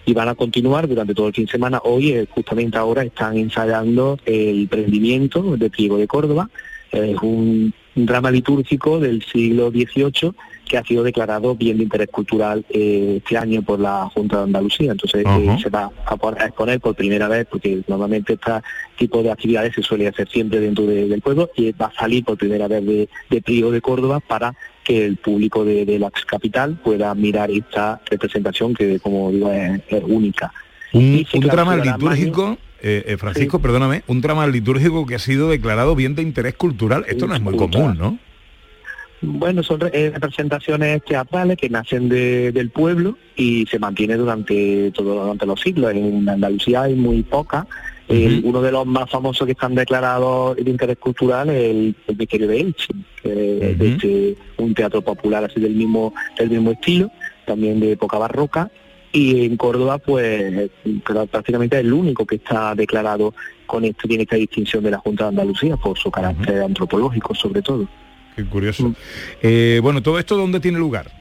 [0.07, 1.81] Y van a continuar durante todo el fin de semana.
[1.83, 6.49] Hoy, eh, justamente ahora, están ensayando el prendimiento de Priego de Córdoba.
[6.91, 10.33] Es un drama litúrgico del siglo XVIII
[10.65, 14.43] que ha sido declarado bien de interés cultural eh, este año por la Junta de
[14.43, 14.91] Andalucía.
[14.93, 18.51] Entonces eh, se va a, poner- a exponer por primera vez, porque normalmente este
[18.97, 22.23] tipo de actividades se suele hacer siempre dentro de- del pueblo, y va a salir
[22.23, 26.75] por primera vez de, de de Córdoba para que el público de, de la capital
[26.83, 30.51] pueda mirar esta representación que, como digo, es, es única.
[30.93, 35.95] Un, un drama litúrgico, eh, eh, Francisco, perdóname, un drama litúrgico que ha sido declarado
[35.95, 37.05] bien de interés cultural.
[37.07, 38.17] Esto no es muy común, ¿no?
[39.25, 45.21] Bueno, son eh, representaciones teatrales que nacen de- del pueblo y se mantiene durante todo
[45.23, 45.91] durante los siglos.
[45.93, 47.65] En Andalucía hay muy pocas.
[48.09, 52.17] El- uno de los más famosos que están declarados de interés cultural es el, el
[52.17, 53.29] Misterio de Elche, que
[53.71, 57.09] es de este- un teatro popular así del mismo del mismo estilo,
[57.45, 58.69] también de época barroca.
[59.13, 60.69] Y en Córdoba, pues
[61.31, 63.33] prácticamente es el único que está declarado
[63.67, 67.61] con esto, tiene esta distinción de la Junta de Andalucía por su carácter antropológico sobre
[67.61, 67.87] todo.
[68.35, 68.93] Qué curioso.
[69.41, 71.11] Eh, bueno, ¿todo esto dónde tiene lugar?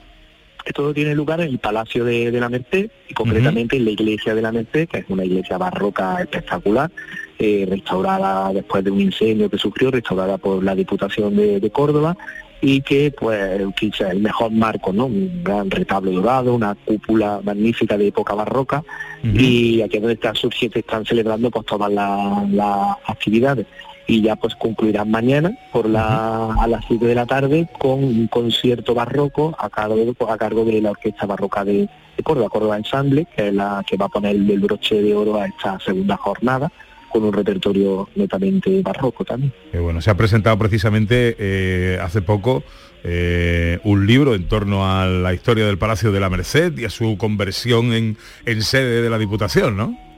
[0.65, 4.35] Esto tiene lugar en el Palacio de, de la Merced y concretamente en la iglesia
[4.35, 6.91] de la Merced, que es una iglesia barroca espectacular,
[7.39, 12.17] eh, restaurada después de un incendio que sufrió, restaurada por la Diputación de, de Córdoba
[12.61, 15.07] y que pues utiliza el mejor marco, ¿no?
[15.07, 18.85] Un gran retablo dorado, una cúpula magnífica de época barroca
[19.25, 23.67] y aquí es donde están surgiendo, están celebrando pues todas las las actividades
[24.13, 28.27] y ya pues concluirán mañana por la, a las 7 de la tarde con un
[28.27, 33.27] concierto barroco a cargo, a cargo de la Orquesta Barroca de, de Córdoba, Córdoba Ensemble,
[33.35, 36.71] que es la que va a poner el broche de oro a esta segunda jornada
[37.09, 39.53] con un repertorio netamente barroco también.
[39.73, 42.65] Eh, bueno, se ha presentado precisamente eh, hace poco
[43.05, 46.91] eh, un libro en torno a la historia del Palacio de la Merced y a
[46.91, 50.12] su conversión en, en sede de la Diputación, ¿no?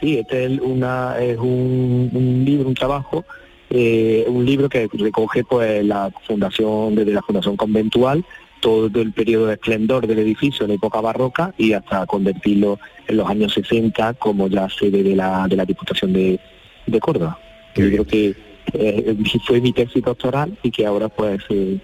[0.00, 3.24] Sí, este es, una, es un, un libro, un trabajo,
[3.70, 8.24] eh, un libro que recoge pues la fundación, desde la fundación conventual,
[8.60, 13.28] todo el periodo de esplendor del edificio en época barroca y hasta convertirlo en los
[13.28, 16.40] años 60 como ya sede de la, de la Diputación de,
[16.86, 17.38] de Córdoba.
[17.76, 18.34] Un libro que
[18.72, 21.78] eh, fue mi tesis doctoral y que ahora pues eh,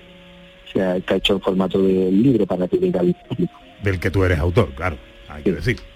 [0.72, 3.54] se ha, está hecho en formato de libro para que llegue al público.
[3.82, 4.96] Del que tú eres autor, claro,
[5.28, 5.93] hay que decir.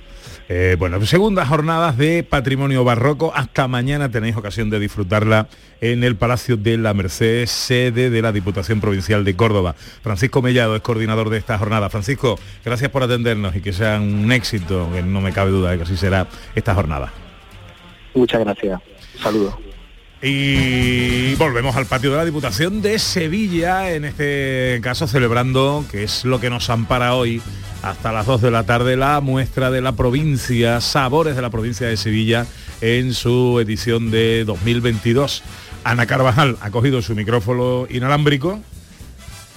[0.51, 3.33] Eh, bueno, segundas jornadas de patrimonio barroco.
[3.35, 5.49] Hasta mañana tenéis ocasión de disfrutarla
[5.83, 9.75] en el Palacio de la Merced, sede de la Diputación Provincial de Córdoba.
[10.03, 11.91] Francisco Mellado es coordinador de esta jornada.
[11.91, 15.77] Francisco, gracias por atendernos y que sea un éxito, que no me cabe duda de
[15.77, 17.13] que así será esta jornada.
[18.15, 18.81] Muchas gracias.
[19.21, 19.68] Saludos.
[20.21, 26.25] Y volvemos al patio de la Diputación de Sevilla, en este caso celebrando, que es
[26.25, 27.41] lo que nos ampara hoy,
[27.83, 31.87] hasta las 2 de la tarde, la muestra de la provincia, Sabores de la provincia
[31.87, 32.47] de Sevilla,
[32.81, 35.45] en su edición de 2022.
[35.85, 38.61] Ana Carvajal ha cogido su micrófono inalámbrico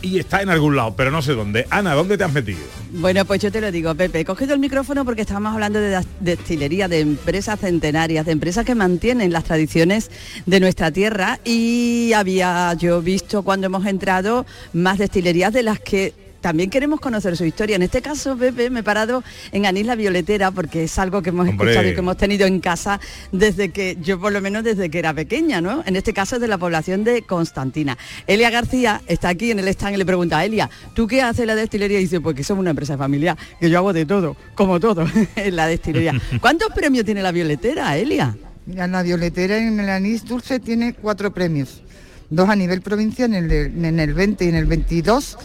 [0.02, 1.66] y está en algún lado, pero no sé dónde.
[1.70, 2.60] Ana, ¿dónde te has metido?
[2.94, 6.04] Bueno, pues yo te lo digo, Pepe, he cogido el micrófono porque estábamos hablando de
[6.20, 10.12] destilería, de empresas centenarias, de empresas que mantienen las tradiciones
[10.46, 16.14] de nuestra tierra y había yo visto cuando hemos entrado más destilerías de las que
[16.42, 17.76] también queremos conocer su historia.
[17.76, 21.30] En este caso, Pepe, me he parado en Anís la Violetera porque es algo que
[21.30, 21.70] hemos Hombre.
[21.70, 23.00] escuchado y que hemos tenido en casa
[23.32, 25.84] desde que, yo por lo menos desde que era pequeña, ¿no?
[25.86, 27.98] En este caso es de la población de Constantina.
[28.28, 31.48] Elia García está aquí en el stand y le pregunta, Elia, ¿tú qué haces en
[31.48, 32.00] la destilería?
[32.00, 35.06] Y dice, pues que somos una empresa familiar, que yo hago de todo, como todo
[35.36, 36.20] en la destilería.
[36.42, 38.36] ¿Cuántos premios tiene la Violetera, Elia?
[38.66, 41.82] Mira, la violetera en el anís dulce tiene cuatro premios.
[42.30, 45.38] Dos a nivel provincial en el, en el 20 y en el 22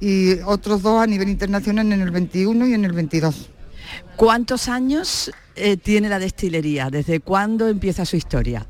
[0.00, 3.50] y otros dos a nivel internacional en el 21 y en el 22.
[4.16, 6.90] ¿Cuántos años eh, tiene la destilería?
[6.90, 8.66] ¿Desde cuándo empieza su historia?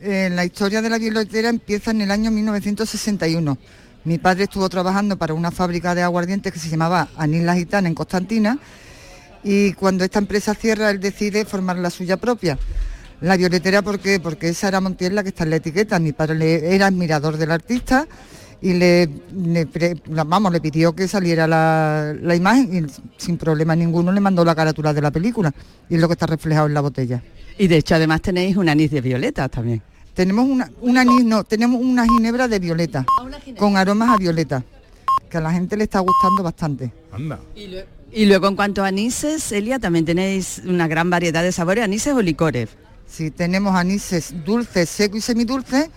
[0.00, 3.58] Eh, la historia de la violetera empieza en el año 1961.
[4.04, 7.88] Mi padre estuvo trabajando para una fábrica de aguardientes que se llamaba Anís La Gitana
[7.88, 8.58] en Constantina
[9.42, 12.58] y cuando esta empresa cierra él decide formar la suya propia.
[13.20, 14.20] La violetera, ¿por qué?
[14.20, 15.98] Porque esa era Montiel la que está en la etiqueta.
[15.98, 18.06] Mi padre era admirador del artista
[18.64, 22.90] y le, le pre- la- vamos, le pidió que saliera la, la imagen y
[23.22, 25.52] sin problema ninguno le mandó la carátula de la película
[25.90, 27.22] y es lo que está reflejado en la botella.
[27.58, 29.82] Y de hecho además tenéis un anís de violeta también.
[30.14, 33.04] Tenemos una, un anís, no, tenemos una ginebra de violeta,
[33.58, 34.64] con aromas a violeta,
[35.28, 36.90] que a la gente le está gustando bastante.
[37.12, 37.38] Anda.
[38.12, 42.14] Y luego en cuanto a anises, Elia, también tenéis una gran variedad de sabores, anises
[42.14, 42.70] o licores.
[43.06, 45.90] Sí, tenemos anises dulces, seco y semidulce.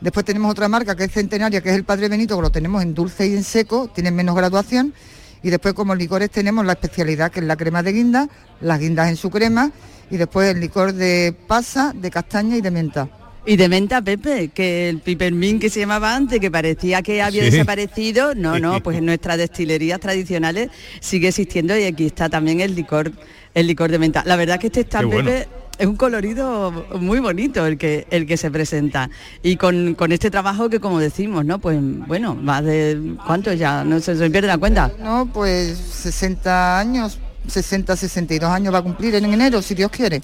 [0.00, 2.82] Después tenemos otra marca que es centenaria, que es el Padre Benito, que lo tenemos
[2.82, 4.94] en dulce y en seco, tienen menos graduación.
[5.42, 8.28] Y después como licores tenemos la especialidad que es la crema de guinda,
[8.60, 9.70] las guindas en su crema
[10.10, 13.08] y después el licor de pasa, de castaña y de menta.
[13.46, 17.44] Y de menta, Pepe, que el pipermín que se llamaba antes, que parecía que había
[17.44, 17.50] Sí.
[17.50, 22.74] desaparecido, no, no, pues en nuestras destilerías tradicionales sigue existiendo y aquí está también el
[22.74, 23.12] licor,
[23.54, 24.22] el licor de menta.
[24.26, 25.30] La verdad que este está, bueno.
[25.30, 29.10] Pepe, es un colorido muy bonito el que, el que se presenta.
[29.42, 31.60] Y con, con este trabajo que como decimos, ¿no?
[31.60, 33.84] Pues bueno, más de ¿cuánto ya?
[33.84, 34.90] No se, se pierde la cuenta.
[34.98, 40.20] No, pues 60 años, 60, 62 años va a cumplir en enero, si Dios quiere.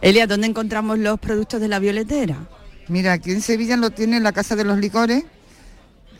[0.00, 2.36] Elia, ¿dónde encontramos los productos de la violetera?
[2.88, 5.24] Mira, aquí en Sevilla lo tiene en la Casa de los Licores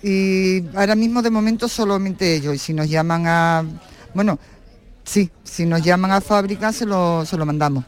[0.02, 2.54] y ahora mismo de momento solamente ellos.
[2.54, 3.64] Y si nos llaman a,
[4.14, 4.38] bueno,
[5.04, 7.84] sí, si nos llaman a fábrica se lo, se lo mandamos.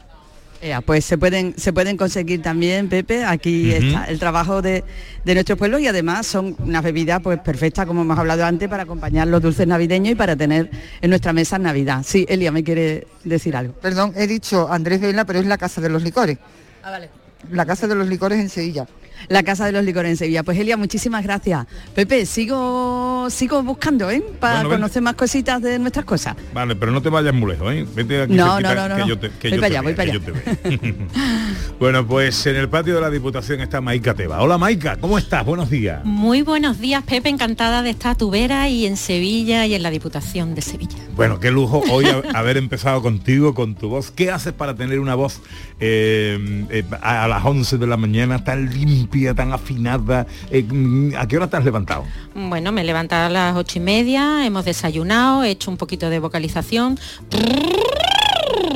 [0.85, 4.83] Pues se pueden, se pueden conseguir también, Pepe, aquí está el trabajo de,
[5.23, 8.83] de nuestro pueblo y además son unas bebidas pues perfectas, como hemos hablado antes, para
[8.83, 10.69] acompañar los dulces navideños y para tener
[11.01, 12.03] en nuestra mesa en Navidad.
[12.05, 13.73] Sí, Elia me quiere decir algo.
[13.73, 16.37] Perdón, he dicho Andrés Vela, pero es la Casa de los Licores.
[16.83, 17.09] Ah, vale.
[17.51, 18.87] La Casa de los Licores en Sevilla.
[19.29, 20.43] La Casa de los Licores en Sevilla.
[20.43, 21.65] Pues Elia, muchísimas gracias.
[21.95, 24.23] Pepe, sigo, sigo buscando, ¿eh?
[24.39, 26.35] Para Bueno, conocer más cositas de nuestras cosas.
[26.53, 27.85] Vale, pero no te vayas muy lejos, ¿eh?
[27.95, 29.07] Vete aquí No, no, no, no, que no.
[29.07, 30.77] yo te, que Voy yo para te allá, voy para
[31.79, 34.41] bueno, pues en el patio de la Diputación está Maika Teba.
[34.41, 35.45] Hola Maika, ¿cómo estás?
[35.45, 36.03] Buenos días.
[36.03, 39.83] Muy buenos días, Pepe, encantada de estar a tu vera y en Sevilla y en
[39.83, 40.97] la Diputación de Sevilla.
[41.15, 44.11] Bueno, qué lujo hoy haber empezado contigo, con tu voz.
[44.11, 45.41] ¿Qué haces para tener una voz
[45.79, 50.27] eh, eh, a, a las 11 de la mañana tan limpia, tan afinada?
[50.51, 52.05] Eh, mm, ¿A qué hora te has levantado?
[52.35, 56.09] Bueno, me he levantado a las ocho y media, hemos desayunado, he hecho un poquito
[56.09, 56.99] de vocalización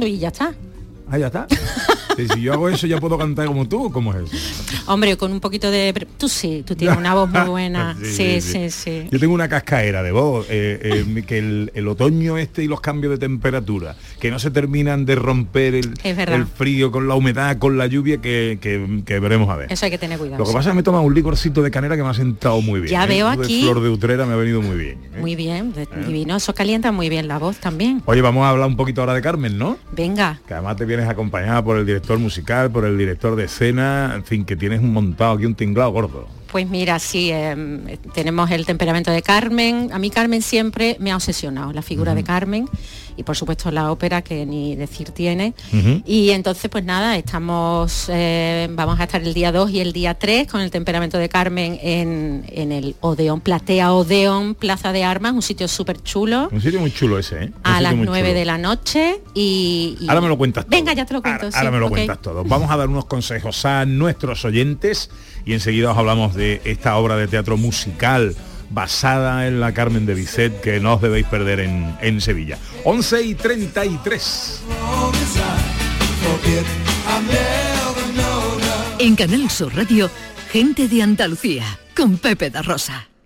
[0.01, 0.53] y ya está.
[1.11, 1.47] Ah, ya está.
[2.33, 4.83] Si yo hago eso ya puedo cantar como tú, ¿o ¿cómo es eso?
[4.91, 6.07] Hombre, con un poquito de...
[6.17, 7.97] Tú sí, tú tienes una voz muy buena.
[8.03, 9.07] Sí, sí, sí.
[9.09, 12.79] Yo tengo una cascaera de voz, eh, eh, que el, el otoño este y los
[12.81, 17.77] cambios de temperatura, que no se terminan de romper el, frío con la humedad, con
[17.77, 19.71] la lluvia, que, que- que veremos a ver.
[19.71, 20.39] Eso hay que tener cuidado.
[20.39, 22.61] Lo que pasa es que me toma un licorcito de canela que me ha sentado
[22.61, 22.91] muy bien.
[22.91, 23.07] Ya ¿eh?
[23.07, 24.97] veo Eso de aquí- Flor de Utrera me ha venido muy bien.
[25.19, 25.73] Muy bien,
[26.05, 26.35] divino.
[26.35, 28.03] Eso calienta muy bien la voz también.
[28.05, 29.77] Oye, vamos a hablar un poquito ahora de Carmen, ¿no?
[29.93, 30.39] Venga.
[30.47, 34.23] Que además te vienes acompañada por el director musical, por el director de escena, en
[34.23, 36.27] fin, que tienes un montado aquí un tinglado gordo.
[36.51, 39.89] Pues mira, sí, eh, tenemos el temperamento de Carmen.
[39.93, 42.67] A mí Carmen siempre me ha obsesionado, la figura de Carmen
[43.17, 45.53] y por supuesto la ópera que ni decir tiene.
[46.05, 50.13] Y entonces pues nada, estamos, eh, vamos a estar el día 2 y el día
[50.15, 55.33] 3 con el temperamento de Carmen en, en el Odeón, Platea Odeón, Plaza de Armas,
[55.33, 57.51] un sitio súper chulo, Un sitio muy chulo ese, ¿eh?
[57.63, 58.39] A las muy 9 chulo.
[58.39, 59.97] de la noche y...
[59.99, 60.71] y- Ahora me lo cuentas todo.
[60.77, 61.45] Venga, ya te lo cuento.
[61.47, 62.43] Ahora sí, me lo cuentas todo.
[62.43, 65.09] Vamos a dar unos consejos a nuestros oyentes
[65.45, 68.35] y enseguida os hablamos de esta obra de teatro musical
[68.71, 72.57] basada en la Carmen de Bizet que no os debéis perder en, en Sevilla.
[72.83, 74.63] 11 y 33.
[78.99, 80.09] En Canal Sur Radio,
[80.51, 83.10] gente de Andalucía, con Pepe da Rosa.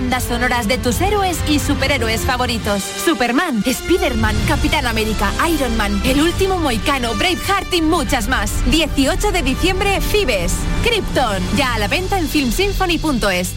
[0.00, 2.82] bandas sonoras de tus héroes y superhéroes favoritos.
[3.04, 8.50] Superman, Spider-Man, Capitán América, Iron Man, El Último Moicano, Braveheart y muchas más.
[8.70, 10.54] 18 de diciembre, Fibes.
[10.82, 13.52] Krypton, ya a la venta en filmsymphony.es.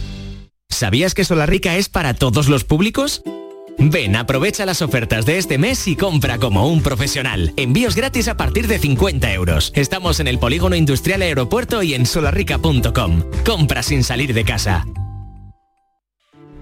[0.69, 3.23] ¿Sabías que Solarrica es para todos los públicos?
[3.77, 7.53] Ven, aprovecha las ofertas de este mes y compra como un profesional.
[7.55, 9.71] Envíos gratis a partir de 50 euros.
[9.75, 13.23] Estamos en el Polígono Industrial Aeropuerto y en solarrica.com.
[13.45, 14.85] Compra sin salir de casa.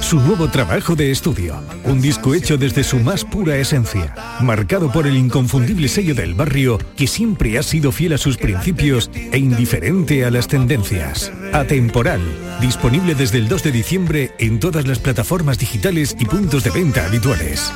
[0.00, 5.06] su nuevo trabajo de estudio, un disco hecho desde su más pura esencia, marcado por
[5.06, 10.24] el inconfundible sello del barrio que siempre ha sido fiel a sus principios e indiferente
[10.24, 11.32] a las tendencias.
[11.52, 12.20] Atemporal,
[12.60, 17.06] disponible desde el 2 de diciembre en todas las plataformas digitales y puntos de venta
[17.06, 17.72] habituales.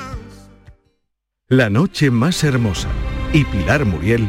[1.49, 2.89] La noche más hermosa
[3.33, 4.29] y Pilar Muriel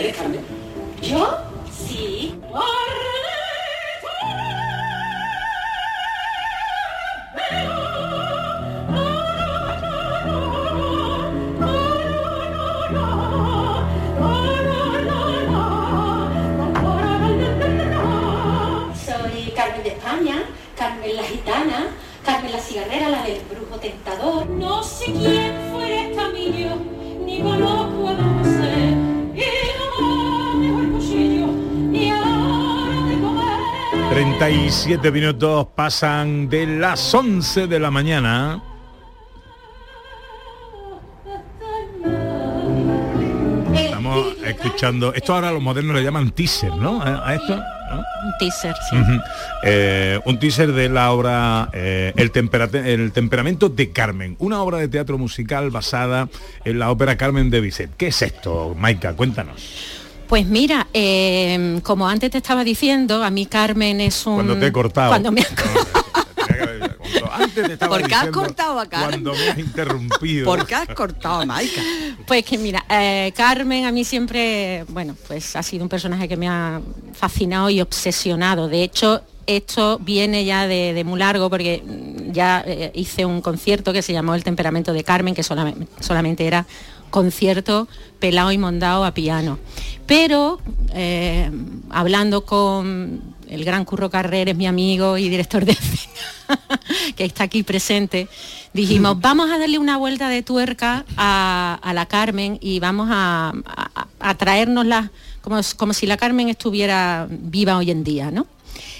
[0.00, 0.08] Hola.
[0.08, 0.40] ¿Eres Carmen?
[1.02, 1.26] ¿Yo?
[1.26, 1.49] Sí.
[34.70, 38.62] 37 minutos pasan de las 11 de la mañana.
[43.74, 47.02] Estamos escuchando, esto ahora los modernos le llaman teaser, ¿no?
[47.02, 47.56] A esto.
[47.56, 47.96] ¿no?
[47.96, 48.96] Un teaser, sí.
[49.64, 52.30] Eh, un teaser de la obra eh, el,
[52.86, 56.28] el temperamento de Carmen, una obra de teatro musical basada
[56.64, 57.90] en la ópera Carmen de Bizet.
[57.96, 59.14] ¿Qué es esto, Maika?
[59.14, 59.99] Cuéntanos.
[60.30, 64.34] Pues mira, eh, como antes te estaba diciendo, a mí Carmen es un...
[64.36, 65.08] Cuando te he cortado.
[65.08, 65.44] Cuando me
[67.32, 69.24] Antes te estaba ¿Por qué has cortado a Carmen?
[69.24, 70.44] Cuando me has interrumpido.
[70.44, 71.82] ¿Por qué has cortado a Maika?
[72.28, 76.36] Pues que mira, eh, Carmen a mí siempre, bueno, pues ha sido un personaje que
[76.36, 76.80] me ha
[77.12, 78.68] fascinado y obsesionado.
[78.68, 83.40] De hecho, esto viene ya de, de muy largo porque mm, ya eh, hice un
[83.40, 86.66] concierto que se llamó El temperamento de Carmen, que solamente, solamente era
[87.10, 87.88] concierto
[88.18, 89.58] pelado y mondado a piano.
[90.06, 90.60] Pero
[90.94, 91.50] eh,
[91.90, 95.76] hablando con el gran Curro Carreres, mi amigo y director de
[97.16, 98.28] que está aquí presente,
[98.72, 103.52] dijimos, vamos a darle una vuelta de tuerca a, a la Carmen y vamos a,
[104.20, 104.36] a,
[105.40, 108.46] como, como si la Carmen estuviera viva hoy en día, ¿no?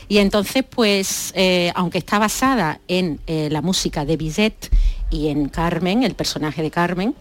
[0.09, 4.69] Y entonces, pues, eh, aunque está basada en eh, la música de Bizet
[5.09, 7.15] y en Carmen, el personaje de Carmen,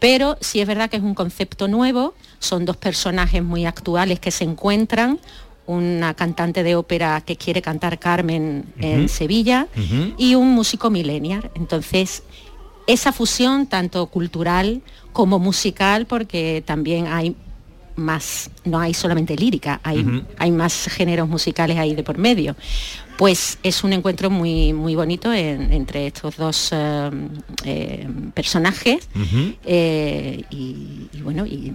[0.00, 4.30] pero sí es verdad que es un concepto nuevo, son dos personajes muy actuales que
[4.30, 5.20] se encuentran,
[5.66, 9.08] una cantante de ópera que quiere cantar Carmen en.
[9.08, 9.68] Sevilla
[10.18, 11.50] y un músico millennial.
[11.54, 12.24] Entonces,
[12.88, 14.82] esa fusión tanto cultural
[15.12, 17.36] como musical, porque también hay
[18.00, 22.56] más, no hay solamente lírica, hay, hay más géneros musicales ahí de por medio.
[23.16, 27.10] Pues es un encuentro muy, muy bonito en- entre estos dos eh,
[27.66, 29.08] eh, personajes
[29.64, 31.72] eh, y, y bueno, y,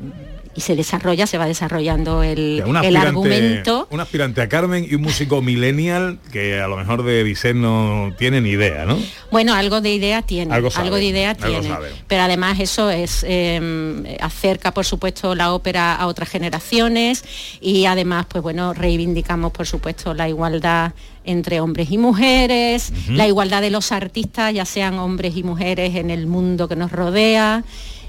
[0.56, 3.88] y se desarrolla, se va desarrollando el, el argumento.
[3.92, 8.14] Un aspirante a Carmen y un músico millennial que a lo mejor de Vicente no
[8.18, 8.98] tiene ni idea, ¿no?
[9.32, 11.68] Bueno, algo de idea tiene, Algo algo, de idea algo tiene.
[11.68, 11.90] sabe.
[12.08, 17.24] Pero además eso es eh, acerca, por supuesto, la ópera a otras generaciones
[17.60, 20.94] y además, pues bueno, reivindicamos, por supuesto, la igualdad
[21.26, 26.12] entre hombres y mujeres, la igualdad de los artistas, ya sean hombres y mujeres en
[26.12, 27.64] el mundo que nos rodea.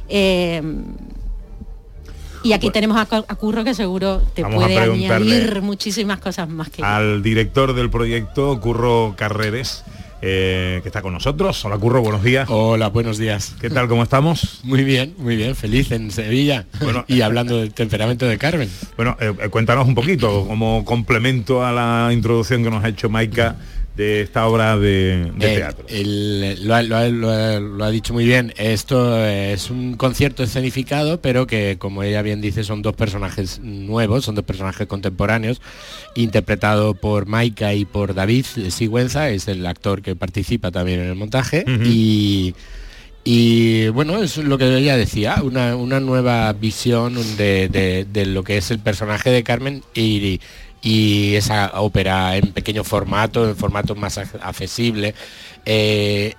[0.09, 0.63] eh,
[2.47, 6.49] y aquí tenemos a, Cu- a Curro que seguro te Vamos puede añadir muchísimas cosas
[6.49, 6.87] más que yo.
[6.87, 9.83] Al director del proyecto, Curro Carreres,
[10.23, 11.65] eh, que está con nosotros.
[11.65, 12.49] Hola Curro, buenos días.
[12.51, 13.55] Hola, buenos días.
[13.61, 14.61] ¿Qué tal, cómo estamos?
[14.65, 16.67] Muy bien, muy bien, feliz en Sevilla.
[17.09, 18.71] y hablando del temperamento de Carmen.
[18.97, 23.09] Bueno, eh, eh, cuéntanos un poquito, como complemento a la introducción que nos ha hecho
[23.09, 23.57] Maika
[23.97, 25.87] de esta obra de, de Eh, teatro.
[25.89, 28.53] el- lo, ha, lo ha- lo ha- lo ha dicho muy bien.
[28.59, 34.25] Esto es un concierto escenificado, pero que, como ella bien dice, son dos personajes nuevos,
[34.27, 35.63] son dos personajes contemporáneos,
[36.15, 41.15] interpretado por Maika y por David Sigüenza, es el actor que participa también en el
[41.15, 41.65] montaje.
[41.85, 42.55] Y
[43.29, 48.45] y bueno, es lo que ella decía, una, una nueva visión de, de- de lo
[48.45, 50.41] que es el personaje de Carmen y,
[50.87, 55.15] y esa ópera en pequeño formato, en formato más ac- accesible.
[55.65, 56.35] Eh,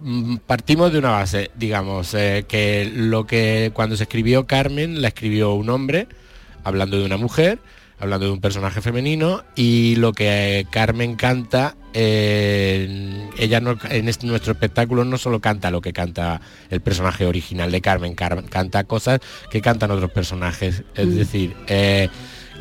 [0.00, 5.08] mm, partimos de una base, digamos, eh, que lo que cuando se escribió Carmen la
[5.08, 6.08] escribió un hombre,
[6.62, 7.58] hablando de una mujer,
[7.98, 14.10] hablando de un personaje femenino, y lo que eh, Carmen canta, eh, ella no, en
[14.10, 18.44] este- nuestro espectáculo no solo canta lo que canta el personaje original de Carmen, Car-
[18.50, 19.20] canta cosas
[19.50, 20.82] que cantan otros personajes.
[20.94, 21.14] Es Mm.
[21.16, 21.56] decir,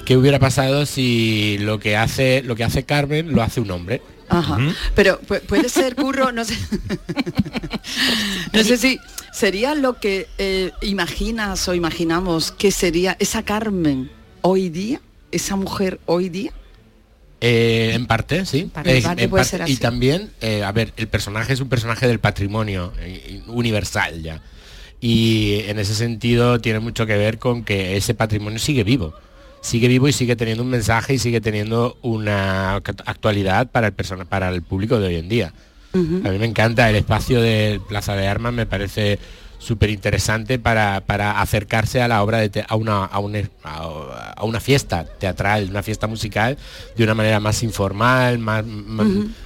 [0.06, 4.02] ¿qué hubiera pasado si lo que hace lo que hace Carmen lo hace un hombre?
[4.30, 4.58] Ajá.
[4.96, 6.58] Pero pu- puede ser, Curro, no sé.
[8.54, 9.00] no sé si
[9.32, 14.10] sería lo que eh, imaginas o imaginamos que sería esa Carmen
[14.42, 15.02] hoy día,
[15.32, 16.52] esa mujer hoy día.
[17.42, 18.64] Eh, en parte, sí.
[18.74, 18.98] parte.
[18.98, 19.78] En parte puede par- ser Y así.
[19.78, 24.42] también, eh, a ver, el personaje es un personaje del patrimonio eh, universal ya.
[25.02, 29.14] Y en ese sentido tiene mucho que ver con que ese patrimonio sigue vivo.
[29.66, 33.94] Sigue vivo y sigue teniendo un mensaje y sigue teniendo una act- actualidad para el,
[33.94, 35.54] persona, para el público de hoy en día.
[36.26, 39.18] A mí me encanta el espacio de Plaza de Armas, me parece
[39.58, 44.34] súper interesante para, para acercarse a la obra de te- a, una, a, un- a-
[44.38, 46.58] a una fiesta teatral, una fiesta musical
[46.96, 48.64] de una manera más informal, más,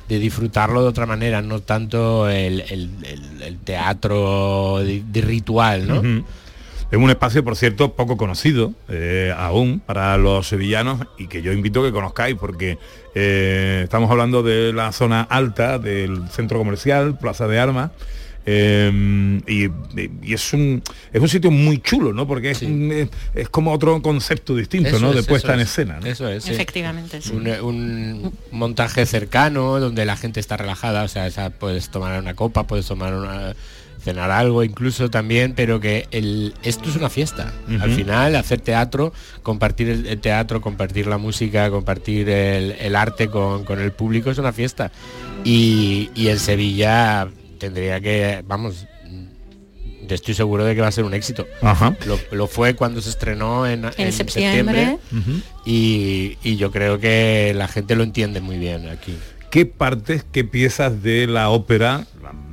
[0.09, 5.87] de disfrutarlo de otra manera, no tanto el, el- el- el teatro de, de ritual,
[5.87, 6.01] ¿no?
[6.91, 11.51] Es un espacio, por cierto, poco conocido eh, aún para los sevillanos y que yo
[11.53, 12.79] invito a que conozcáis porque
[13.13, 17.91] eh, estamos hablando de la zona alta del centro comercial, Plaza de Armas.
[18.45, 19.65] eh, y,
[20.27, 20.81] y es un
[21.13, 22.27] es un sitio muy chulo, ¿no?
[22.27, 25.13] Porque es, un- es, es como otro concepto distinto, Eso ¿no?
[25.13, 25.69] de es, puesta eso en es.
[25.69, 25.99] escena.
[25.99, 26.07] ¿no?
[26.07, 26.43] Eso es.
[26.45, 26.51] sí.
[26.51, 27.33] Efectivamente, sí.
[27.33, 32.33] Un, un montaje cercano donde la gente está relajada, o sea, esa- puedes tomar una
[32.33, 33.53] copa, puedes tomar una
[34.09, 37.53] cenar algo incluso también, pero que el, esto es una fiesta.
[37.79, 43.27] Al final, hacer teatro, compartir el, el teatro, compartir la música, compartir el, el arte
[43.29, 44.91] con, con el público es una fiesta.
[45.43, 47.27] Y, y en Sevilla
[47.59, 48.87] tendría que, vamos,
[50.09, 51.45] estoy seguro de que va a ser un éxito.
[51.61, 51.95] Ajá.
[52.07, 54.97] Lo, lo fue cuando se estrenó en, en septiembre.
[54.97, 59.15] septiembre y, y yo creo que la gente lo entiende muy bien aquí.
[59.51, 62.05] ¿Qué partes, qué piezas de la ópera,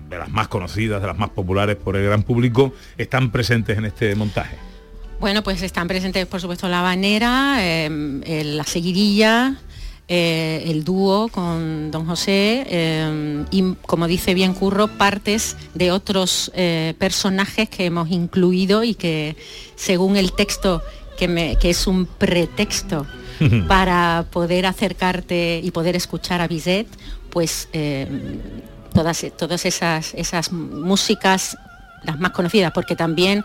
[0.09, 3.85] de las más conocidas, de las más populares por el gran público, están presentes en
[3.87, 4.57] este montaje?
[5.19, 9.57] Bueno, pues están presentes, por supuesto, la habanera, eh, la seguirilla,
[10.09, 16.53] eh, el dúo con Don José eh, y, como dice bien Curro, partes de otros
[16.99, 19.37] personajes que hemos incluido y que,
[19.75, 20.83] según el texto,
[21.19, 23.07] que, me- que es un pretexto
[23.69, 26.87] para poder acercarte y poder escuchar a Bizet,
[27.31, 27.69] pues
[28.97, 31.57] todas, todas esas, esas músicas,
[32.05, 33.45] las más conocidas, porque también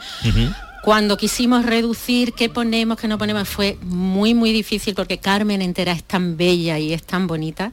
[0.82, 5.92] cuando quisimos reducir qué ponemos, qué no ponemos, fue muy, muy difícil porque Carmen entera
[5.92, 7.72] es tan bella y es tan bonita.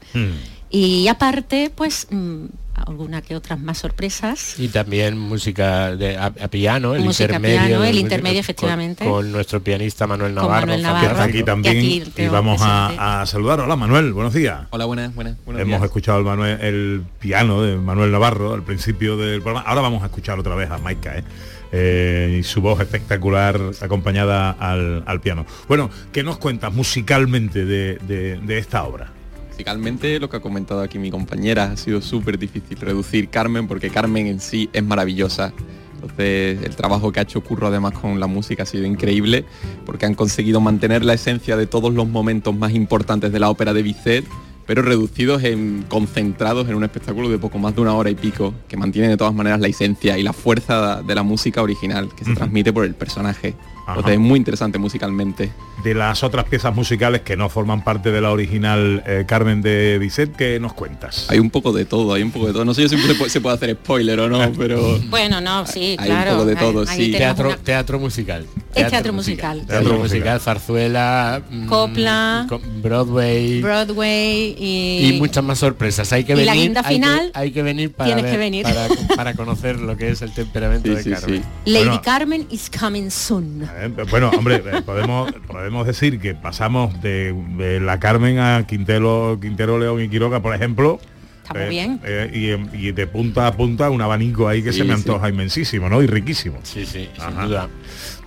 [0.70, 2.44] Y aparte, pues, mm,
[2.86, 4.58] alguna que otras más sorpresas.
[4.58, 7.66] Y también música de, a, a piano, el Música intermedio.
[7.66, 9.04] piano, el intermedio, con- efectivamente.
[9.04, 10.60] Con, nuestro pianista Manuel Navarro.
[10.66, 11.08] Manuel Navarro.
[11.16, 11.22] Franco.
[11.30, 13.60] aquí también aquí y, vamos a, a saludar.
[13.60, 14.66] Hola Manuel, buenos días.
[14.70, 15.36] Hola, buenas, buenas.
[15.46, 15.82] Hemos días.
[15.82, 19.68] escuchado el, Manuel- el piano de Manuel Navarro al principio del programa.
[19.68, 21.24] Ahora vamos a escuchar otra vez a Maika, ¿eh?
[21.70, 25.44] Eh, y su voz espectacular acompañada al, al piano.
[25.68, 29.12] Bueno, ¿qué nos cuentas musicalmente de, de- de esta obra?
[29.58, 33.90] Musicalmente, lo que ha comentado aquí mi compañera, ha sido súper difícil reducir Carmen, porque
[33.90, 35.52] Carmen en sí es maravillosa.
[35.94, 39.44] Entonces el trabajo que ha hecho Curro además con la música ha sido increíble
[39.84, 43.74] porque han conseguido mantener la esencia de todos los momentos más importantes de la ópera
[43.74, 44.24] de Bizet
[44.64, 48.54] pero reducidos en concentrados en un espectáculo de poco más de una hora y pico,
[48.68, 52.24] que mantiene de todas maneras la esencia y la fuerza de la música original que
[52.24, 53.54] se transmite por el personaje.
[53.88, 55.50] Entonces es muy interesante musicalmente.
[55.82, 59.98] De las otras piezas musicales que no forman parte de la original eh, Carmen de
[59.98, 61.26] Bizet, ¿qué nos cuentas?
[61.30, 62.64] Hay un poco de todo, hay un poco de todo.
[62.64, 64.98] No sé si siempre se puede, hacer spoiler o no, pero...
[65.08, 66.32] Bueno, no, sí, hay claro.
[66.32, 67.12] un poco de todo, Ahí- ahí sí.
[67.12, 68.46] tenemos Teatro, una- teatro musical.
[68.74, 69.64] Es teatro musical.
[69.66, 72.46] Teatro musical, zarzuela, mm, Copla.
[72.48, 76.12] co- Broadway Broadway y, y muchas más sorpresas.
[76.12, 78.36] Hay que y venir, la guinda hay que- final, hay que, venir para tienes que
[78.38, 78.64] venir.
[78.64, 81.42] Para, para conocer lo que es el temperamento de Carmen.
[81.64, 82.02] Lady Bueno.
[82.02, 83.68] Carmen is coming soon.
[83.80, 89.38] Eh, Bueno, hombre, eh, podemos, podemos decir que pasamos de, de la Carmen a Quintero,
[89.40, 90.98] Quintero León y Quiroga, por ejemplo.
[91.42, 91.98] Está muy bien.
[92.04, 95.00] eh, y, y de punta a punta un abanico ahí que Sí, se me sí.
[95.00, 96.02] antoja inmensísimo, ¿no?
[96.02, 96.58] Y riquísimo.
[96.62, 97.68] Sí, sí, sin duda.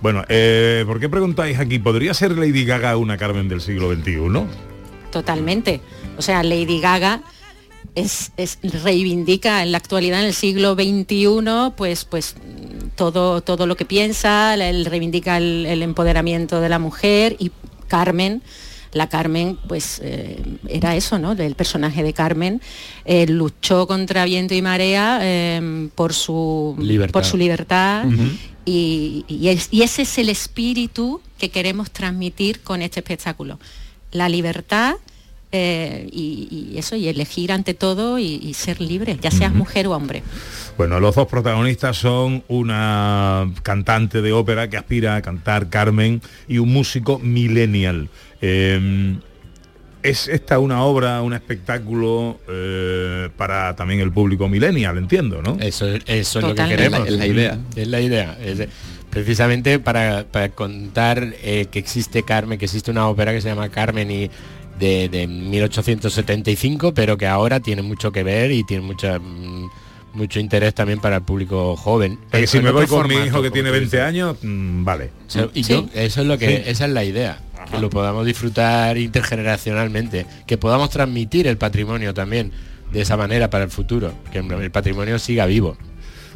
[0.00, 1.78] Bueno, eh, ¿por qué preguntáis aquí?
[1.78, 4.18] ¿Podría ser Lady Gaga una Carmen del siglo XXI?
[5.12, 5.80] Totalmente.
[6.18, 7.20] O sea, Lady Gaga
[7.94, 12.34] es, es- reivindica en la actualidad, en el siglo XXI, pues, pues
[13.10, 17.50] todo, todo lo que piensa, él reivindica el, el empoderamiento de la mujer y
[17.88, 18.42] Carmen.
[18.92, 20.36] La Carmen, pues eh,
[20.68, 21.32] era eso, ¿no?
[21.32, 22.60] El personaje de Carmen
[23.06, 27.12] eh, luchó contra viento y marea eh, por su Libertad.
[27.14, 28.04] por su libertad
[28.66, 33.58] y, y es- y ese es el espíritu que queremos transmitir con este espectáculo.
[34.12, 34.96] La libertad
[35.52, 39.92] eh, y, y eso, y elegir ante todo y, ser libre, ya seas mujer o
[39.92, 40.22] hombre.
[40.78, 46.58] Bueno, los dos protagonistas son una cantante de ópera que aspira a cantar Carmen y
[46.58, 48.08] un músico millennial.
[48.40, 49.16] Eh,
[50.02, 55.56] es esta una obra, un espectáculo eh, para también el público millennial, entiendo, ¿no?
[55.60, 57.06] Eso, es- eso es lo que queremos.
[57.06, 57.58] Es la idea.
[57.76, 58.38] Es la idea.
[58.42, 58.68] Es de-
[59.10, 63.68] precisamente para, para contar eh, que existe Carmen, que existe una ópera que se llama
[63.68, 64.30] Carmen y
[64.80, 69.70] de, de 1875, pero que ahora tiene mucho que ver y tiene mucha mm,
[70.14, 72.18] mucho interés también para el público joven.
[72.30, 74.00] Porque si me voy con mi hijo que tiene tú 20 dices.
[74.08, 75.10] años, mm, vale.
[75.26, 75.72] O sea, y Sí.
[75.72, 76.62] yo- eso es lo que Sí.
[76.66, 77.40] esa es la idea
[77.70, 82.52] que lo podamos disfrutar intergeneracionalmente que podamos transmitir el patrimonio también
[82.92, 85.76] de esa manera para el futuro que el patrimonio siga vivo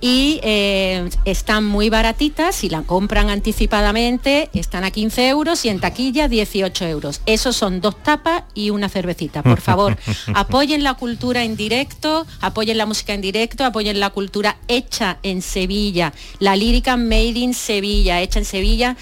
[0.00, 5.78] y eh, están muy baratitas, si la compran anticipadamente están a 15 euros y en
[5.80, 7.20] taquilla 18 euros.
[7.26, 9.44] Esos son dos tapas y una cervecita.
[9.44, 9.96] Por favor,
[10.34, 15.42] apoyen la cultura en directo, apoyen la música en directo, apoyen la cultura hecha en
[15.42, 18.96] Sevilla, la lírica made in Sevilla, hecha en Sevilla.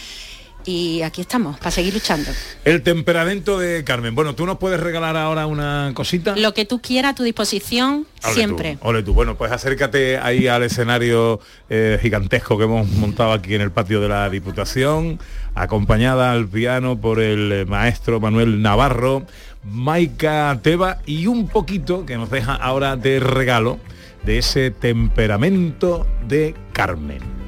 [0.64, 2.30] Y aquí estamos, para seguir luchando.
[2.64, 4.14] El temperamento de Carmen.
[4.14, 6.36] Bueno, tú nos puedes regalar ahora una cosita.
[6.36, 8.76] Lo que tú quieras a tu disposición, Ole siempre.
[8.76, 9.14] Tú, ole tú.
[9.14, 11.40] Bueno, pues acércate ahí al escenario
[11.70, 15.18] eh, gigantesco que hemos montado aquí en el patio de la Diputación,
[15.54, 19.24] acompañada al piano por el eh, maestro Manuel Navarro,
[19.64, 23.78] Maika Teba y un poquito que nos deja ahora de regalo
[24.24, 27.39] de ese temperamento de Carmen.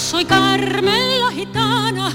[0.00, 2.10] Soy Carmen la gitana,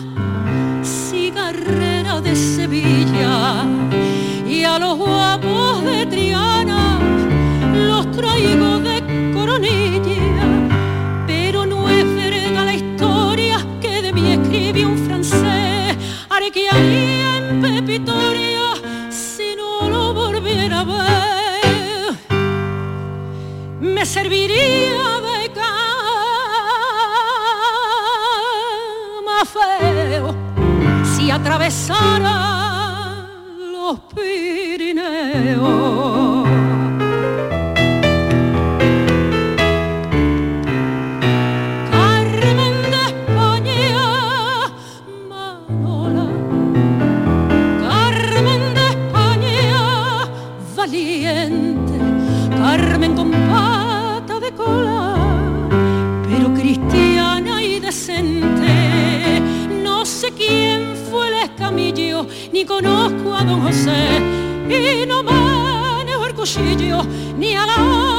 [0.84, 3.65] cigarrera de Sevilla,
[31.46, 32.65] atravesara
[62.56, 64.22] ni conozco a don José,
[64.70, 67.04] y no manejo el cuchillo,
[67.38, 68.15] ni a la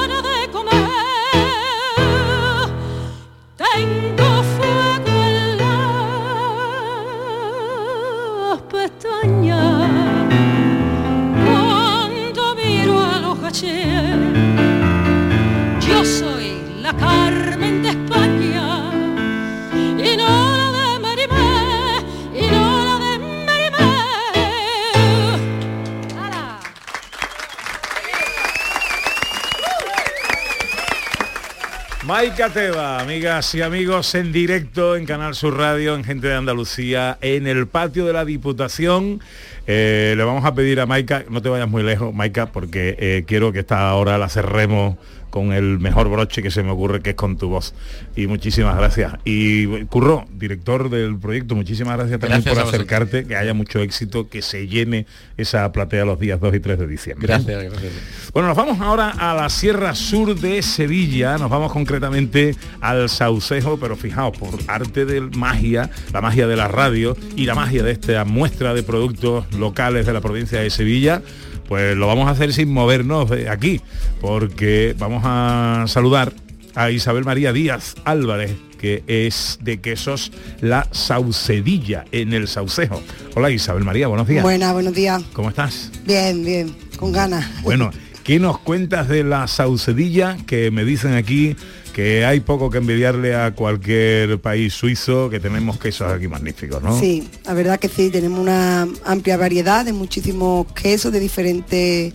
[32.47, 37.67] Amigas y amigos, en directo en Canal Sur Radio, en Gente de Andalucía, en el
[37.67, 39.21] patio de la Diputación.
[39.67, 43.25] Eh, le vamos a pedir a Maika, no te vayas muy lejos, Maika, porque eh,
[43.27, 44.95] quiero que esta hora la cerremos
[45.37, 47.74] con el mejor broche que se me ocurre, que es con tu voz.
[48.16, 49.12] Y muchísimas gracias.
[49.26, 54.30] Y Curro, director del proyecto, muchísimas gracias también Gracias por acercarte, que haya mucho éxito,
[54.30, 55.05] que se llene
[55.37, 57.26] esa platea los días 2 y 3 de diciembre.
[57.26, 57.93] Gracias, gracias.
[58.32, 63.78] Bueno, nos vamos ahora a la Sierra Sur de Sevilla, nos vamos concretamente al Saucejo,
[63.78, 67.91] pero fijaos, por arte de magia, la magia de la radio y la magia de
[67.91, 71.20] esta muestra de productos locales de la provincia de Sevilla,
[71.69, 73.81] pues lo vamos a hacer sin movernos de aquí,
[74.21, 76.33] porque vamos a saludar
[76.75, 83.03] a Isabel María Díaz Álvarez, que es de quesos La Saucedilla, en el Saucejo.
[83.35, 84.43] Hola Isabel María, buenos días.
[84.43, 85.23] Buenas, buenos días.
[85.33, 85.91] ¿Cómo estás?
[86.07, 87.62] Bien, bien, con ganas.
[87.62, 87.91] Bueno,
[88.25, 90.37] ¿qué nos cuentas de la saucedilla?
[90.47, 91.57] Que me dicen aquí
[91.97, 97.01] que hay poco que envidiarle a cualquier país suizo, que tenemos quesos aquí magníficos, ¿no?
[97.01, 102.13] Sí, la verdad que sí, tenemos una amplia variedad de muchísimos quesos de diferentes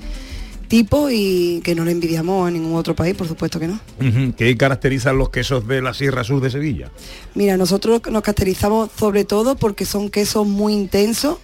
[0.68, 3.80] tipos y que no le envidiamos a ningún otro país, por supuesto que no.
[4.38, 6.92] ¿Qué caracterizan los quesos de la Sierra Sur de Sevilla?
[7.34, 11.40] Mira, nosotros nos caracterizamos sobre todo porque son quesos muy intensos,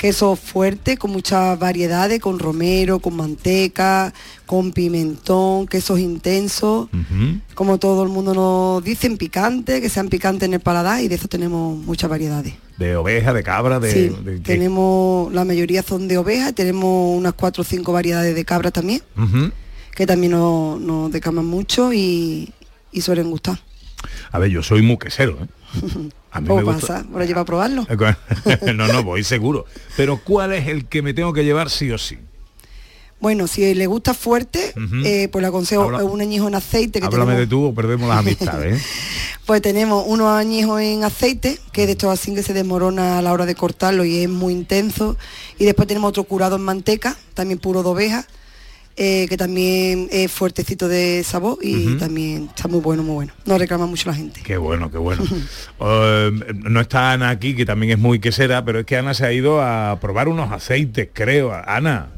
[0.00, 4.14] quesos fuertes, con muchas variedades, con romero, con manteca,
[4.46, 6.88] con pimentón, quesos intensos,
[7.54, 11.16] como todo el mundo nos dice, picantes, que sean picantes en el paladar y de
[11.16, 12.54] eso tenemos muchas variedades.
[12.78, 13.92] De oveja, de cabra, de...
[13.92, 14.54] Sí, de qué?
[14.54, 19.02] tenemos, la mayoría son de oveja, tenemos unas cuatro o cinco variedades de cabra también,
[19.94, 22.54] que también nos, nos decaman mucho y,
[22.90, 23.58] y suelen gustar.
[24.32, 25.59] A ver, yo soy muy quesero, ¿eh?
[26.32, 27.04] A mí ¿Cómo me gusta- pasa?
[27.10, 27.86] Por llevar a probarlo.
[28.74, 29.64] no, no, voy seguro.
[29.96, 32.18] Pero ¿cuál es el que me tengo que llevar sí o sí?
[33.20, 34.72] Bueno, si le gusta fuerte,
[35.04, 38.08] eh, pues le aconsejo Habla- un añejo en aceite que Háblame de tú o perdemos
[38.08, 38.80] las amistades.
[38.80, 38.84] ¿eh?
[39.46, 43.32] pues tenemos unos añejos en aceite, que de estos así que se desmorona a la
[43.34, 45.18] hora de cortarlo y es muy intenso.
[45.58, 48.26] Y después tenemos otro curado en manteca, también puro de oveja,
[49.02, 53.32] eh, que también es fuertecito de sabor y también está muy bueno, muy bueno.
[53.46, 54.42] No reclama mucho la gente.
[54.44, 55.24] Qué bueno, qué bueno.
[55.82, 59.24] Eh, no está Ana aquí, que también es muy quesera, pero es que Ana se
[59.24, 61.52] ha ido a probar unos aceites, creo.
[61.66, 62.10] Ana.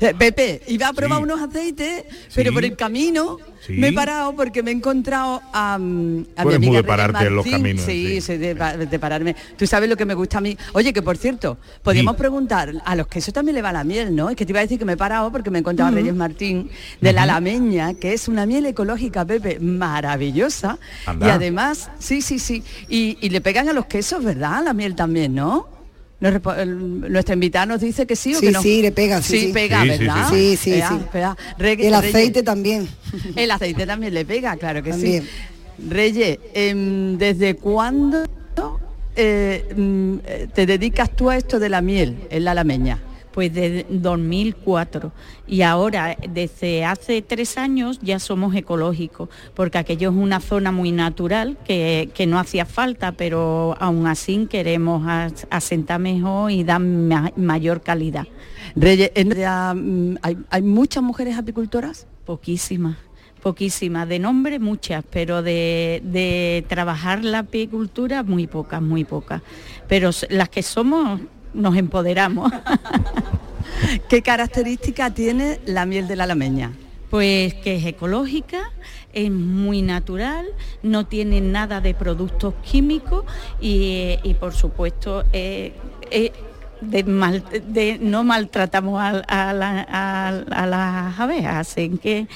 [0.00, 2.04] Eh, Pepe, iba a probar unos aceites,
[2.34, 3.74] pero por el camino Sí.
[3.74, 6.24] me he parado porque me he encontrado a, a mi
[6.54, 9.36] amiga de pararte en los caminos, Sí, de, de pararme.
[9.58, 10.56] Tú sabes lo que me gusta a mí.
[10.72, 14.30] Oye, que por cierto, podríamos preguntar, a los quesos también le va la miel, ¿no?
[14.30, 15.94] Es que te iba a decir que me he parado porque me he encontrado a
[15.94, 16.70] Reyes Martín
[17.02, 20.78] de la Alameña, que es una miel ecológica, Pepe, maravillosa.
[21.20, 22.62] Y además, sí, sí, sí.
[22.88, 24.64] Y, y le pegan a los quesos, ¿verdad?
[24.64, 25.68] La miel también, ¿no?
[26.20, 28.62] Nos repo- el- nuestra invitada nos dice que sí o Sí, que no.
[28.62, 29.52] sí, le pega, sí, sí.
[29.54, 30.28] pega, Sí, ¿verdad?
[30.30, 30.70] sí, sí.
[30.72, 31.04] Pega, Sí, sí.
[31.12, 31.36] pega.
[31.58, 32.88] Re- Y el Reyes- aceite también.
[33.36, 35.22] El aceite también le pega, claro que También.
[35.22, 35.28] sí.
[35.88, 38.24] Reyes, em, ¿desde cuándo
[39.16, 42.98] eh, mm, eh, te dedicas tú a esto de la miel en la alameña?
[43.40, 45.12] Pues desde 2004
[45.48, 50.92] y ahora desde hace tres años ya somos ecológicos porque aquello es una zona muy
[50.92, 56.80] natural que, que no hacía falta pero aún así queremos as- asentar mejor y dar
[56.80, 58.26] ma- mayor calidad.
[58.76, 62.06] Reyes, mm, ¿hay, hay muchas mujeres apicultoras?
[62.26, 62.98] Poquísimas.
[63.42, 69.40] Poquísimas, de nombre muchas, pero de, de trabajar la apicultura muy pocas, muy pocas.
[69.88, 71.22] Pero las que somos
[71.54, 72.52] nos empoderamos.
[74.08, 76.72] ¿Qué característica tiene la miel de la alameña?
[77.10, 78.70] Pues que es ecológica,
[79.12, 80.46] es muy natural,
[80.82, 83.24] no tiene nada de productos químicos
[83.60, 85.72] y, y, por supuesto eh,
[86.10, 86.32] eh,
[86.80, 89.08] de mal- de- no maltratamos a,
[89.48, 92.26] a la- a- a las abejas, así que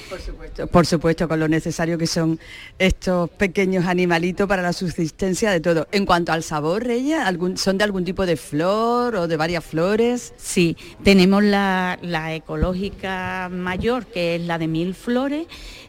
[0.71, 2.39] Por supuesto, con lo necesario que son
[2.79, 5.87] estos pequeños animalitos para la subsistencia de todo.
[5.91, 6.85] En cuanto al sabor,
[7.25, 10.33] ¿algún- ¿son de algún tipo de flor o de varias flores?
[10.37, 15.47] Sí, tenemos la, la ecológica mayor, que es la de mil flores,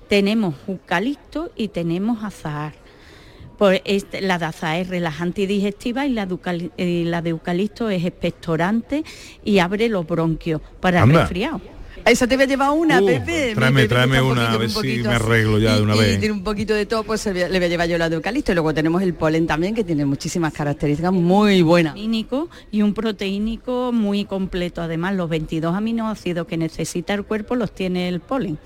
[0.08, 2.72] tenemos eucalipto y tenemos azahar.
[3.58, 6.26] Pues este, la daza es relajante y digestiva y la,
[7.22, 9.04] de eucalipto es expectorante
[9.44, 11.60] y abre los bronquios para el resfriado.
[12.06, 13.52] Eso te voy a llevar una, uh, Pepe.
[13.56, 16.16] Tráeme, tráeme una, a ver si me arreglo ya de una vez.
[16.16, 18.52] Y tiene un poquito de todo, pues le voy a llevar yo la de eucalipto.
[18.52, 21.96] Y luego tenemos el polen también, que tiene muchísimas características muy buenas.
[21.96, 24.82] Y un proteínico muy completo.
[24.82, 28.56] Además, los 22 aminoácidos que necesita el cuerpo los tiene el polen.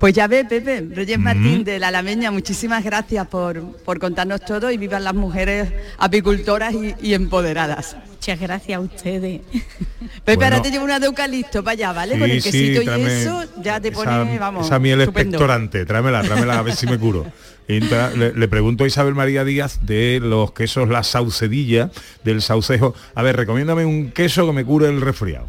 [0.00, 4.70] Pues ya ve, Pepe, Reyes Martín de La Alameña, muchísimas gracias por, por contarnos todo
[4.70, 7.98] y vivan las mujeres apicultoras y, empoderadas.
[8.08, 9.42] Muchas gracias a ustedes.
[10.24, 12.18] Pepe, ahora te llevo una de eucalipto para allá, ¿vale?
[12.18, 14.64] Con el quesito y eso ya te pone, vamos.
[14.64, 17.26] Esa miel expectorante, tráemela, tráemela a ver si me curo.
[17.78, 21.92] Le, pregunto a Isabel María Díaz de los quesos La Saucedilla,
[22.24, 22.94] del Saucejo.
[23.14, 25.46] A ver, recomiéndame un queso que me cure el resfriado.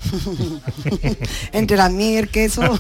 [1.52, 2.62] Entre la miel y el queso.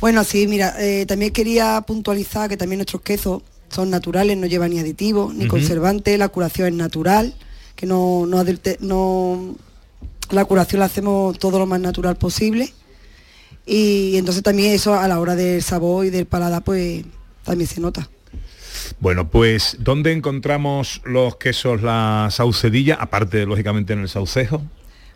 [0.00, 4.70] Bueno, sí, mira, eh, también quería puntualizar que también nuestros quesos son naturales, no llevan
[4.70, 7.34] ni aditivos, ni conservantes, la curación es natural,
[7.74, 8.44] que no, no,
[8.80, 9.56] no
[10.30, 12.72] la curación la hacemos todo lo más natural posible.
[13.66, 17.04] Y entonces también eso a la hora del sabor y del paladar pues
[17.48, 18.08] también se nota.
[19.00, 24.62] Bueno, pues ¿dónde encontramos los quesos la saucedilla, aparte lógicamente en el saucejo?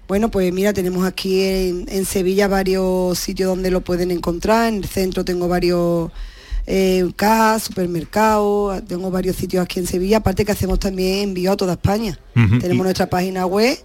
[0.08, 4.68] Bueno, pues mira, tenemos aquí en, Sevilla varios sitios donde lo pueden encontrar.
[4.68, 6.10] En el centro tengo varios
[6.66, 11.56] eh, cajas, supermercados, tengo varios sitios aquí en Sevilla, aparte que hacemos también envío a
[11.56, 12.18] toda España.
[12.34, 13.78] Tenemos nuestra página web,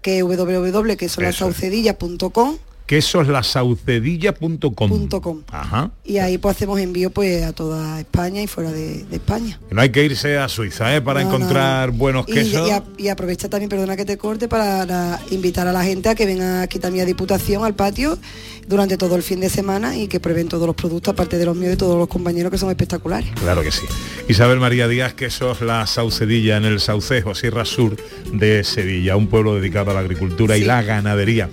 [0.00, 5.42] que es www.quesolasaucedilla.com quesoslasaucedilla.com.
[5.50, 5.90] Ajá.
[6.04, 9.60] Y ahí pues hacemos envío pues a toda España y fuera de, España.
[9.70, 11.00] No hay que irse a Suiza ¿eh?
[11.00, 12.70] para encontrar buenos quesos.
[12.98, 16.62] Y, aprovecha también, perdona que te corte, para invitar a la gente a que venga
[16.62, 18.18] aquí también a Diputación, al patio,
[18.66, 21.56] durante todo el fin de semana y que prueben todos los productos, aparte de los
[21.56, 23.30] míos y todos los compañeros que son espectaculares.
[23.40, 23.84] Claro que sí.
[24.28, 27.96] Isabel María Díaz, quesos La Saucedilla en el Saucejo, Sierra Sur
[28.32, 31.48] de Sevilla, un pueblo dedicado a la agricultura y la ganadería.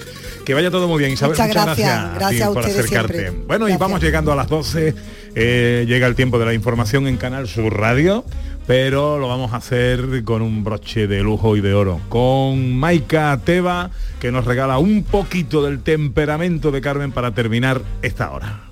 [0.50, 1.38] Que vaya todo muy bien, Isabel.
[1.38, 3.30] Muchas, gracias, gracias, por acercarte.
[3.30, 4.95] Bueno, y vamos llegando a las 12.
[5.36, 8.26] Eh, llega el tiempo de la información en Canal Sur Radio,
[8.66, 12.02] pero lo vamos a hacer con un broche de lujo y de oro.
[12.10, 18.32] Con Maika Teba, que nos regala un poquito del temperamento de Carmen para terminar esta
[18.32, 18.68] hora.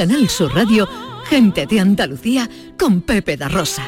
[0.00, 0.88] Canal Sur Radio,
[1.28, 2.48] Gente de Andalucía
[2.78, 3.84] con Pepe da Rosa.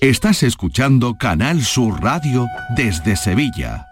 [0.00, 3.84] Estás escuchando Canal Sur Radio desde Sevilla.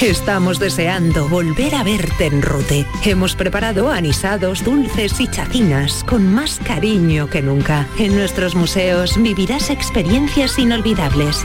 [0.00, 2.86] Estamos deseando volver a verte en Rute.
[3.04, 7.88] Hemos preparado anisados, dulces y chacinas con más cariño que nunca.
[7.98, 11.44] En nuestros museos vivirás experiencias inolvidables.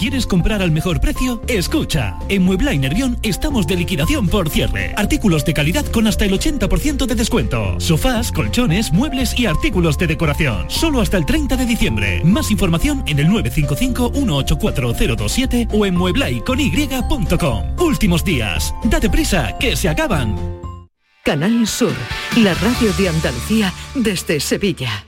[0.00, 1.42] ¿Quieres comprar al mejor precio?
[1.46, 4.94] Escucha, en Muebla y Nervión estamos de liquidación por cierre.
[4.96, 7.78] Artículos de calidad con hasta el 80% de descuento.
[7.78, 10.70] Sofás, colchones, muebles y artículos de decoración.
[10.70, 12.22] Solo hasta el 30 de diciembre.
[12.24, 17.78] Más información en el 955-184027 o en mueblaycony.com.
[17.78, 18.74] Últimos días.
[18.84, 20.34] Date prisa, que se acaban.
[21.22, 21.92] Canal Sur,
[22.38, 25.04] la radio de Andalucía desde Sevilla.